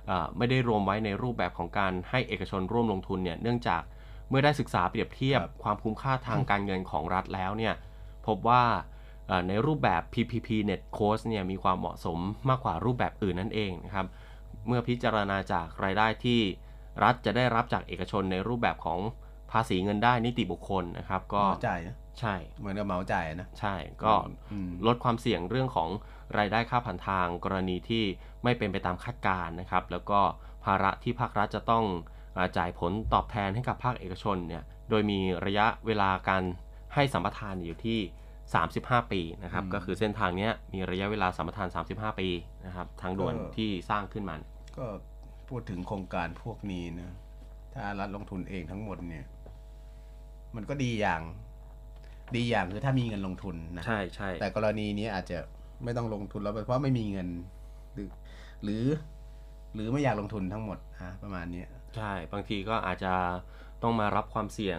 [0.07, 3.83] เอ่อไม่ได้รวมไว้ในรูปแบบของการให้เอกชนร่วมลงทุนเนี่ยเนื่องจาก
[4.29, 7.75] เมื่อได้ศึกษาเปรียบเทียบครับความคุ้มค่าทางการเงินของรัฐแล้วเนี่ย
[8.27, 8.83] พบว่าเอ่อ
[9.49, 12.19] ในรูปแบบ PPP Net Cost เนี่ยมีความเหมาะสม
[12.49, 14.07] มากกว่ารูปแบบอื่นนั่นเองนะครับ
[14.67, 16.41] เมื่อพิจารณาจากรายได้ที่
[17.03, 19.01] รัฐจะได้รับจากเอกชนในรูปแบบของ
[19.53, 24.13] ภาษีเงินได้นิติบุคคลนะครับ ก็เหมาจ่ายนะใช่เหมือนกับเหมาจ่ายนะใช่ก็
[24.53, 25.89] อืมลดความเสี่ยงเรื่องของ
[26.39, 28.05] รายได้ค่าผ่านทางกรณีที่
[28.45, 30.21] ไม่เป็นไปตามคาดการณ์นะครับ แล้วก็
[30.65, 31.85] ภาระที่ภาครัฐจะต้อง
[32.37, 36.43] อาจ่ายผลตอบแทนให้กับภาคเอกชนเนี่ยโดยมีระยะเวลาการ
[36.95, 38.01] ให้สัมปทานอยู่ที่
[38.59, 42.29] 35 ปีนะครับอืมก็คือเส้นทางเนี้ยมีระยะเวลาสัมปทาน 35 ปี
[42.67, 44.35] นะครับ ทางด่วนก็ที่สร้างขึ้นมา
[44.79, 44.87] ก็
[45.49, 47.15] พูดถึงโครงการพวกนี้นะ
[47.75, 49.25] ถ้ารัฐลงทุนเองทั้งหมดเนี่ย
[50.57, 51.23] มันก็ดีอย่าง
[52.37, 55.39] ดีอย่างคือถ้ามีเงินลงทุนนะ ใช่ใช่ แต่กรณีนี้อาจจะ
[55.85, 57.29] ไม่ต้องลงทุนแล้วเพราะไม่มีเงิน
[57.95, 58.09] หรือ
[58.65, 58.85] หรือ
[59.75, 63.13] หรือไม่อยากลงทุนทั้งหมดฮะประมาณเนี้ยใช่ บางทีก็อาจจะ
[63.83, 64.79] ต้องมารับความเสี่ยง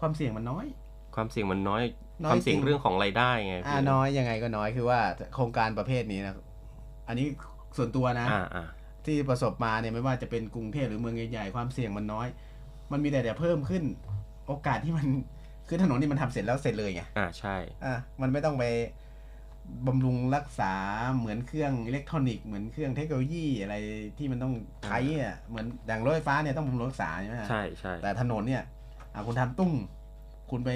[0.00, 0.66] ความเสี่ยงมันน้อย
[1.14, 1.82] ความเสี่ยงมันน้อยน้อย
[2.26, 5.00] ความเสี่ยงจริงเรื่องของรายได้ไงอ่าพี่น้อยยังไงก็น้อยคือว่า
[5.34, 6.34] โครงการประเภทนี้นะ
[7.08, 7.26] อันนี้
[7.76, 8.66] ส่วนตัวนะอ่าอ่า
[9.06, 12.28] ที่ประสบมาเนี่ยไม่ว่าจะเป็นกรุงเทพหรือเมืองใหญ่ๆความเสี่ยงมันน้อย
[12.92, 13.82] มันมีแต่แต่เพิ่มขึ้น
[14.46, 15.06] โอกาสที่มัน
[15.68, 18.64] คือถนนนี่มันทำเสร็จแล้วเสร็จเลยไงอ่าใช่อะมันไม่ต้องไป
[19.86, 20.72] บำรุงรักษา
[21.16, 23.74] เหมือนเครื่องอิเล็กทรอนิกส์เหมือนเครื่องเทคโนโลยีอะไร
[24.18, 24.54] ที่มันต้อง
[24.84, 28.62] ใช้อะเหมือนดังรถไฟฟ้าเนี่ยต้องบำรุงรักษาใช่ไหมฮะใช่ใช่แต่ถนนเนี่ย
[29.14, 29.72] อะคุณทำตุ้ง
[30.50, 30.70] คุณไป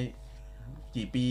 [0.97, 1.27] กี่ปี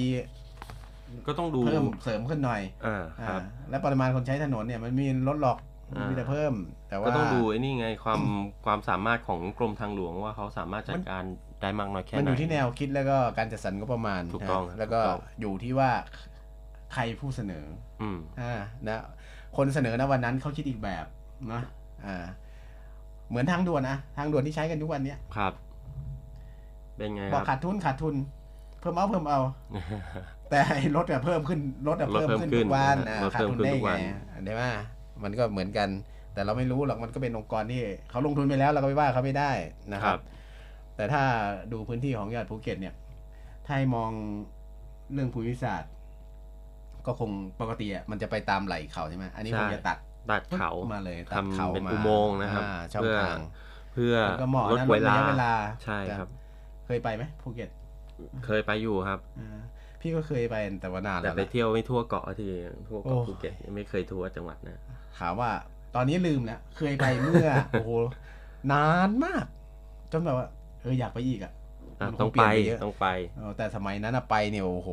[1.27, 5.57] ก็ต้องดู เพิ่มเสริมขึ้นหน่อยอ่าอ่าครับ และปริมาณคนใช้ถนนเนี่ยมันมีลดหรอก
[5.89, 6.53] มันอ่ามีมีแต่เพิ่ม
[6.89, 8.21] แต่ว่าก็ต้องดูไอ้นี่ไงความ
[8.65, 11.23] ความสามารถของกรมทางหลวงว่าเขาสามารถจัดการ
[11.61, 15.91] ได้มากน้อยแค่ไหนมันอยู่ที่แนวคิดแล้วก็การจัดสรรงบประมาณถูกต้องนะแล้วก็ถูกต้องอยู่ที่ว่า
[16.93, 17.65] ใครผู้เสนอ
[18.01, 19.01] อืมอ่านะ
[19.57, 21.05] คนเสนอนะวันนั้นเขาคิดอีกแบบ
[21.51, 21.61] นะ
[22.05, 22.25] อ่า
[23.29, 25.53] เหมือนทางด่วนนะทางด่วนที่ใช้กันทุกวันเนี้ยครับ
[26.95, 28.15] เป็นไงบคอกรับขาดทุนขาดทุน
[28.81, 29.39] เพิ่มเอาเพิ่มเอา
[30.49, 34.01] แต่ไอ้รถอะเพิ่มขึ้นรถอะรถเพิ่มเพิ่มขึ้นขึ้ทุนกวันนะอ่าฮะรถขาดทุนได้เพิ่มขึ้นทุกวัไง
[34.39, 34.63] นใช่ไหม
[35.23, 35.89] มันก็เหมือนกัน
[36.33, 39.51] แต่เราไม่รู้หรอกมันก็เป็นองค์กรที่เขาลงทุนไปแล้วเราก็ไปว่าเขาไม่ได้
[39.93, 40.21] นะคครัรับบ
[40.95, 41.21] แต่ถ้า
[41.71, 42.95] ดูพื้นที่ของจังหวัดภูเก็ตเนี่ย
[43.65, 44.11] ถ้าให้มอง
[45.13, 45.91] เรื่องภูมิศาสตร์
[47.05, 47.29] ก็คง
[47.61, 49.97] ปกติอะมันจะไปตามไหล่เขาใช่ไหมอันนี้คงจะตัด
[50.31, 53.39] ตัดเขามาเลยตัดทำเขาเป็นมาอุโมงค์นะครับอ่าช่องเพื่อทาง
[53.93, 55.53] เพื่อมันก็เหมาะลดนะเวลดระลายะเวลา
[55.83, 56.29] ใช่ครับ
[56.85, 57.69] เคยไปไหมภูเก็ต
[58.45, 59.61] เคยไปอยู่ครับอ่า
[60.01, 62.47] พี่ก็เคยไปแต่ว่านานแต่แล้วไปนะเที่ยวไม่ทั่วเกาะที
[62.89, 64.79] ทั่วโอ้เกาะภูเก็ตยังไม่เคยทัวร์จังหวัดนะ
[65.19, 65.51] ถามว่า
[65.95, 67.91] ตอนนี้ลืมแล้วเคยไปเมื่อโอ้โห
[68.71, 69.45] นานมาก
[70.11, 70.47] จนแบบว่า
[70.81, 71.53] เอออยากไปอีกอะ
[71.99, 73.07] อะมันคต้องเปลี่ไปยนเยอะต้องไป
[73.37, 74.89] เออแต่สมัยนั้นอะไปเนี่ยโอ้โห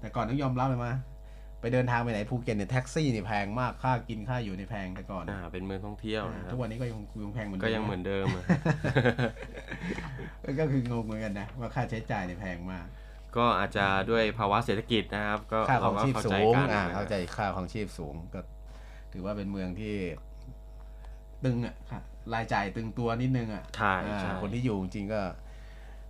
[0.00, 0.92] แต่ก่อนต้องยอมรับเลยมา
[1.64, 8.44] ไปเดินทางไปไหนภูเก็ตเนี่ยแท็กซี่นี่แพงมากค่ากินค่าอยู่ในแพงแต่ก่อนอ่าเป็นเมืองท่องเที่ยวนะครัทุบกวันนี้ก็ยังยังแพงเหมือนก็ดิยังเหมือนเดิมอะ
[10.60, 12.86] ก็คืองงเหมือนกันนะว่าค่าใช้จ่ายเนี่ยแพงมาก
[13.36, 18.40] ก็อาจจะด้วยภาวะเศรษฐกิจนะครับ ก็ค่าขเราองก็ชีพเข้าสูใจงกันอ่านะเข้าใจค่าของชีพสูงก็
[19.12, 19.94] ถือว่าเป็นเมืองที่
[21.44, 22.00] ตึงอะค่ะ
[22.34, 25.20] รายจ่ายตึงตัวนิดนึงอะใช่อ่าใช่คนที่อยู่จริงๆก็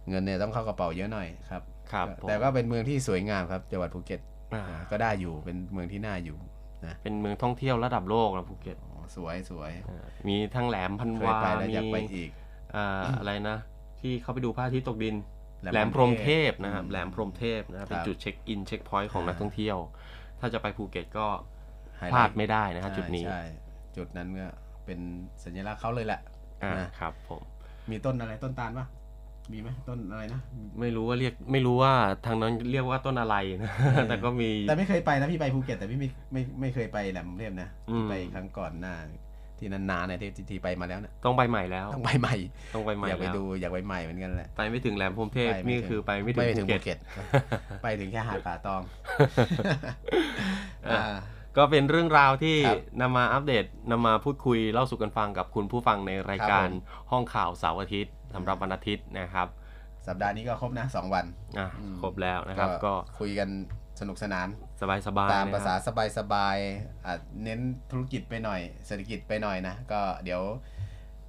[0.09, 4.34] เงินเนี่ยต้องเข้ากระเป๋าเยอะหน่อยครับครับก็ผมแต่ก็เป็นเมืองที่สวยงามครับจังหวัดภูเก็ตอ่าอ่า
[4.91, 6.39] ก็ได้อยู่เป็นเมืองที่น่าอยู่
[6.87, 12.31] นะเป็นเมืองท่องเที่ยวระดับโลกนะภูเก็ตอ๋อสวยสวยอ่ามีทั้งแหลมพันเคยวาไปแล้วมีอยากไปอีก
[12.77, 12.87] อ่า
[13.19, 13.57] อะไรนะ
[14.01, 15.17] ที่เขาไปดูพระอาทิตย์ตกดิน
[15.61, 19.79] แหลมแหลมพรหมเทพพรหมเทพนะครับอืมแหลมพรหมเทพนะครับเป็นครับจุดเช็คอิน checkpoint ของอ่านันักท่องเที่ยว
[20.41, 21.27] ถ้าจะไปภูเก็ตก็
[21.97, 23.43] ไฮลท์พลาดไม่ได้นะครับใช่จุดนี้ใช่
[23.97, 24.49] จุดนั้นก็
[24.87, 25.01] เป็น
[25.45, 26.21] สัญลักษณ์เขาเลยแหละ
[26.63, 27.43] อ่านะครับผม
[27.91, 28.87] มีต้นอะไรต้นตาลปะ
[29.53, 30.41] มีไหมต้นอะไรนะ
[30.81, 31.93] ไม่รู้ว่าเรียกไม่รู้ว่า
[32.27, 33.71] ทางนั้นเรียกว่าต้นอะไรนะ
[34.09, 38.95] แต่ก็มีแต่ไม่เคยไปนะพี่ไปภูเก็ตแต่พี่ไม่ไม่ไม่เคยไปแหลมเทพนะอืมที่ไปครั้งก่อนหน้า
[39.59, 42.35] ที่นานๆเนี่ยที่ที่ที่ไปมาแล้วนะต้องไปใหม่แล้วต้องไปใหม่
[42.75, 46.99] ต้องไปใหม่อยากไปแล้วดูอยากไปใหม่เหมือนกันแหละไปไม่ถึงแหลมพรหมเทพไปไม่นี่ถึงคือไปไม่ถึงไม่ถึภูงเก็ภูตเก็ต
[47.83, 48.83] ไปถึงแค่หาดป่าตอง
[50.87, 51.15] อะอ่า
[51.57, 59.49] ก็เป็นเรื่องราวที่ครับนำมาอัปเดตนำมาพูดคุยเล่าสู่กันฟังกับคุณผู้ฟังในรายการครับผมห้องข่าวเสาร์อาทิตย์ สำหรับวันอาทิตย์นะครับ
[60.09, 61.25] สัปดาห์นี้ก็ครบนะสองวัน
[61.59, 63.49] อะอืมครบแล้วนะครับ ก็คุยกัน
[64.01, 64.49] สนุกสนาน
[64.81, 67.61] สบายสบายตามภาษานะครับสบายสบายๆอาจเน้น
[67.91, 70.43] ธุรกิจไปหน่อย เศรษฐกิจไปหน่อยนะ ก็เดี๋ยว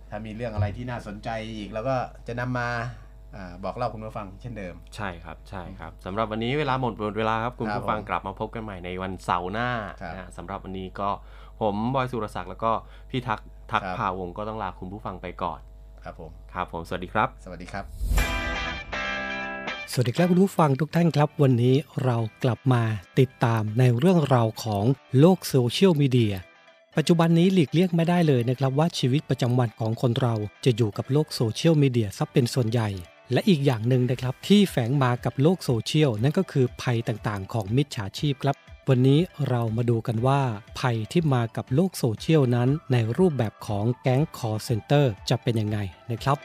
[0.09, 1.95] ถ้ามีเรื่องอะไรที่น่าสนใจอีกแล้วก็
[2.27, 2.69] จะนำมา
[3.35, 9.69] อาบอกเล่าคุณผู้ฟังเช่นเดิม ใช่ครับใช่ครับสำหรับวันนี้เวลาหมดหมดเวลาครับคุณครับผู้ฟังผมกลับมาพบกันใหม่ในวันเสาร์หน้า
[10.01, 11.09] ครับนะฮะสำหรับวันนี้ก็
[11.61, 12.71] ผมบอยสุรศักดิ์แล้วก็
[13.09, 13.39] พี่ทัก
[13.71, 15.59] ทักครับภาวงศ์ก็ต้องลาคุณผู้ฟังไปก่อน
[16.03, 17.83] ครับผม ครับผมสวัสดีครับ สวัสดีครับ
[19.91, 22.83] สวัสดีครับคุณผู้ฟังทุกท่านครับ วันนี้เรากลับมา
[23.19, 24.83] ติดตามในเรื่องราวของ
[25.19, 26.35] โลกโซเชียลมีเดีย
[26.97, 30.35] ปัจจุบันนี้หลีกเลี่ยงไม่ได้เลยนะครับว่าชีวิตประจำวันของคนเรา
[30.65, 32.89] จะอยู่กับโลกโซเชียลมีเดียซะเป็นส่วนใหญ่
[33.31, 38.55] และอีกอย่างหนึ่งนะครับที่แฝงมากับโลกโซเชียลนั่นก็คือภัยต่างๆ ของมิจฉาชีพครับ
[38.91, 39.19] วันนี้
[39.49, 40.41] เรามาดูกันว่า
[40.79, 45.77] ภัยที่มากับโลกโซเชียลนั้น ในรูปแบบของแก๊ง call center จะเป็นยังไง
[46.11, 46.37] นะครับ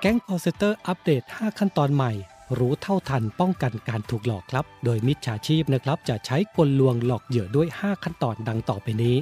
[0.00, 2.12] แก๊ง call center อัปเดต 5 ขั้นตอนใหม่
[2.58, 9.16] รู้เท่าทันป้องกันการถูกหลอกครับ โดยมิจฉาชีพนะครับ จะใช้กลลวงหลอกเหยื่อด้วย 5 ขั้นตอนดังต่อไปนี้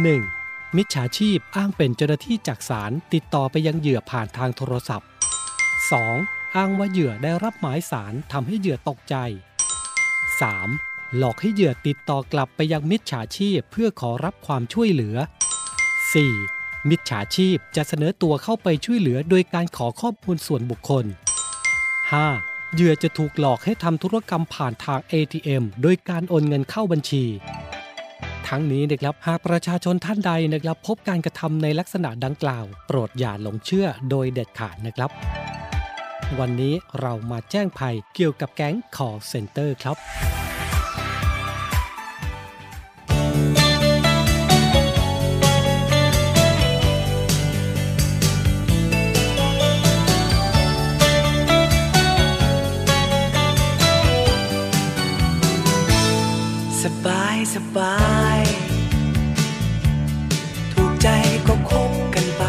[0.00, 0.76] 1.
[0.76, 5.08] มิจฉาชีพอ้างเป็นเจ้าหน้าที่จากศาลติดต่อไปยังเหยื่อผ่านทางโทรศัพท์
[6.00, 6.56] 2.
[6.56, 9.16] อ้างว่าเหยื่อได้รับหมายสารทำให้เหยื่อตกใจ
[10.48, 11.16] 3.
[11.16, 15.16] หลอกให้เหยื่อติดต่อกลับไปยังมิจฉาชีพเพื่อขอรับความช่วยเหลือ
[16.22, 16.88] 4.
[16.88, 21.04] มิจฉาชีพจะเสนอตัวเข้าไปช่วยเหลือโดยการขอข้อมูลส่วนบุคคล
[22.10, 22.74] 5.
[22.74, 27.24] เหยื่อจะถูกหลอกให้ทำธุรกรรมผ่านทาง ATM โดยการโอนเงินเข้าบัญชี
[28.48, 35.10] ทั้งนี้นะครับหากประชาชนท่านใดนะครับ พบการกระทำในลักษณะดังกล่าว โปรดอย่าหลงเชื่อโดยเด็ดขาดนะครับ
[36.38, 39.96] วันนี้เรามาแจ้งภัยเกี่ยวกับแก๊ง call center ครับ
[56.82, 57.96] สบายสบา
[58.38, 58.40] ย
[60.72, 61.08] ถูกใจ
[61.46, 62.42] ก็คบกันไป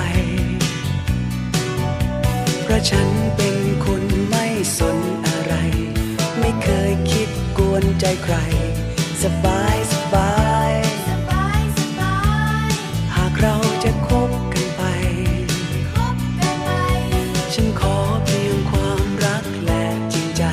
[2.64, 3.61] เพราะฉันเป็น
[8.04, 8.36] ใจใคร
[9.24, 10.32] สบายสบา
[10.70, 10.72] ย
[13.16, 14.82] หากเราจะคบกันไป
[17.54, 20.44] ฉันขอเพียงความรักและจริงใจ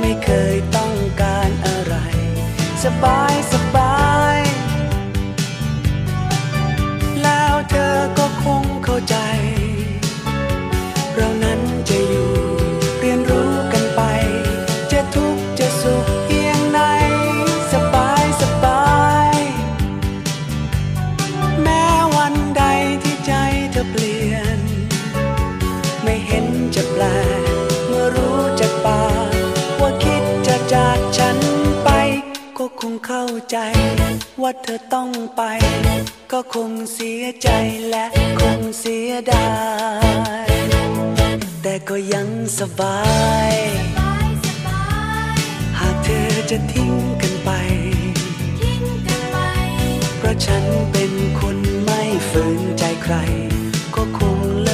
[0.00, 1.94] ไม่เคยต้องการอะไร
[2.84, 3.33] สบาย
[34.74, 35.42] อต้องไป
[36.32, 37.48] ก็คงเสียใจ
[37.90, 38.04] และ
[38.40, 39.50] คงเสียดา
[40.46, 40.50] ย
[41.62, 43.00] แต่ก็ยังสบา
[43.50, 43.54] ย
[45.78, 47.50] หากเธอจะทิ้งกันไป
[50.18, 53.14] เพราะฉันเป็นคนไม่ฝืนใจใคร
[53.94, 54.70] ก็คงเล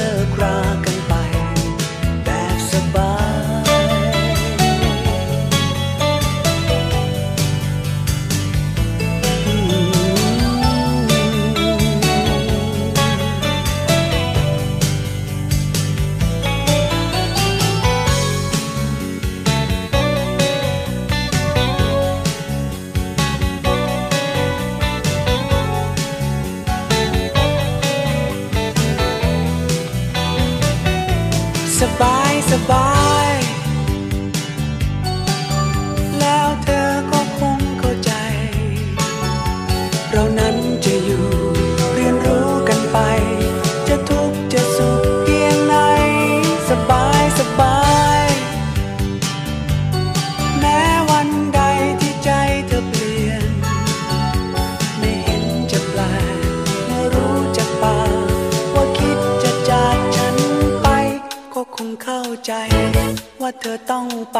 [63.41, 64.39] ว่าเธอต้องไป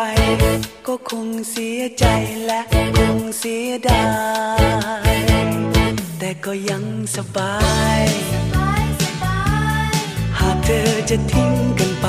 [0.88, 2.06] ก็คงเสียใจ
[2.46, 2.62] และ
[2.98, 4.06] คงเสียดา
[5.14, 5.16] ย
[6.20, 6.84] แต่ก็ยัง
[7.16, 7.56] สบา
[8.02, 8.04] ย
[10.40, 12.08] หากเธอจะทิ้งกันไป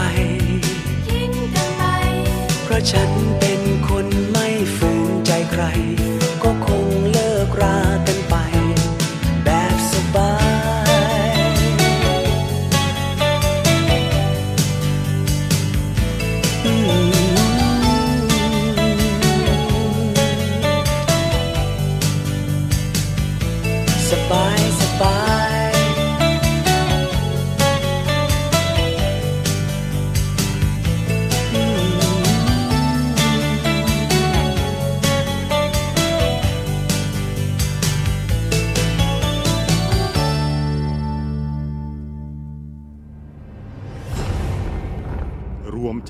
[2.65, 5.65] เพราะฉันเป็นคนไม่ฝืนใจใคร
[6.43, 8.22] ก็คงเลิกรากัน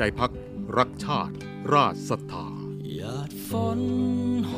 [0.04, 0.32] ใจพัก
[0.78, 1.34] รักชาติ
[1.72, 2.48] ราชศรัทธา
[2.94, 3.80] หยาดฝน
[4.48, 4.54] โห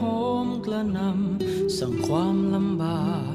[0.47, 3.35] มกระนำสั่งความลำบาก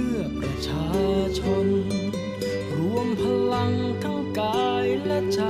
[0.00, 0.88] พื่อประชา
[1.38, 1.66] ชน
[2.76, 3.22] รวมพ
[3.52, 3.72] ลัง
[4.02, 5.40] ทั้งกายและใจ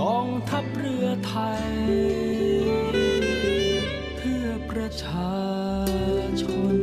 [0.00, 1.66] กองทัพเรือไทย
[4.16, 5.34] เพื่อประชา
[6.42, 6.44] ช
[6.74, 6.76] น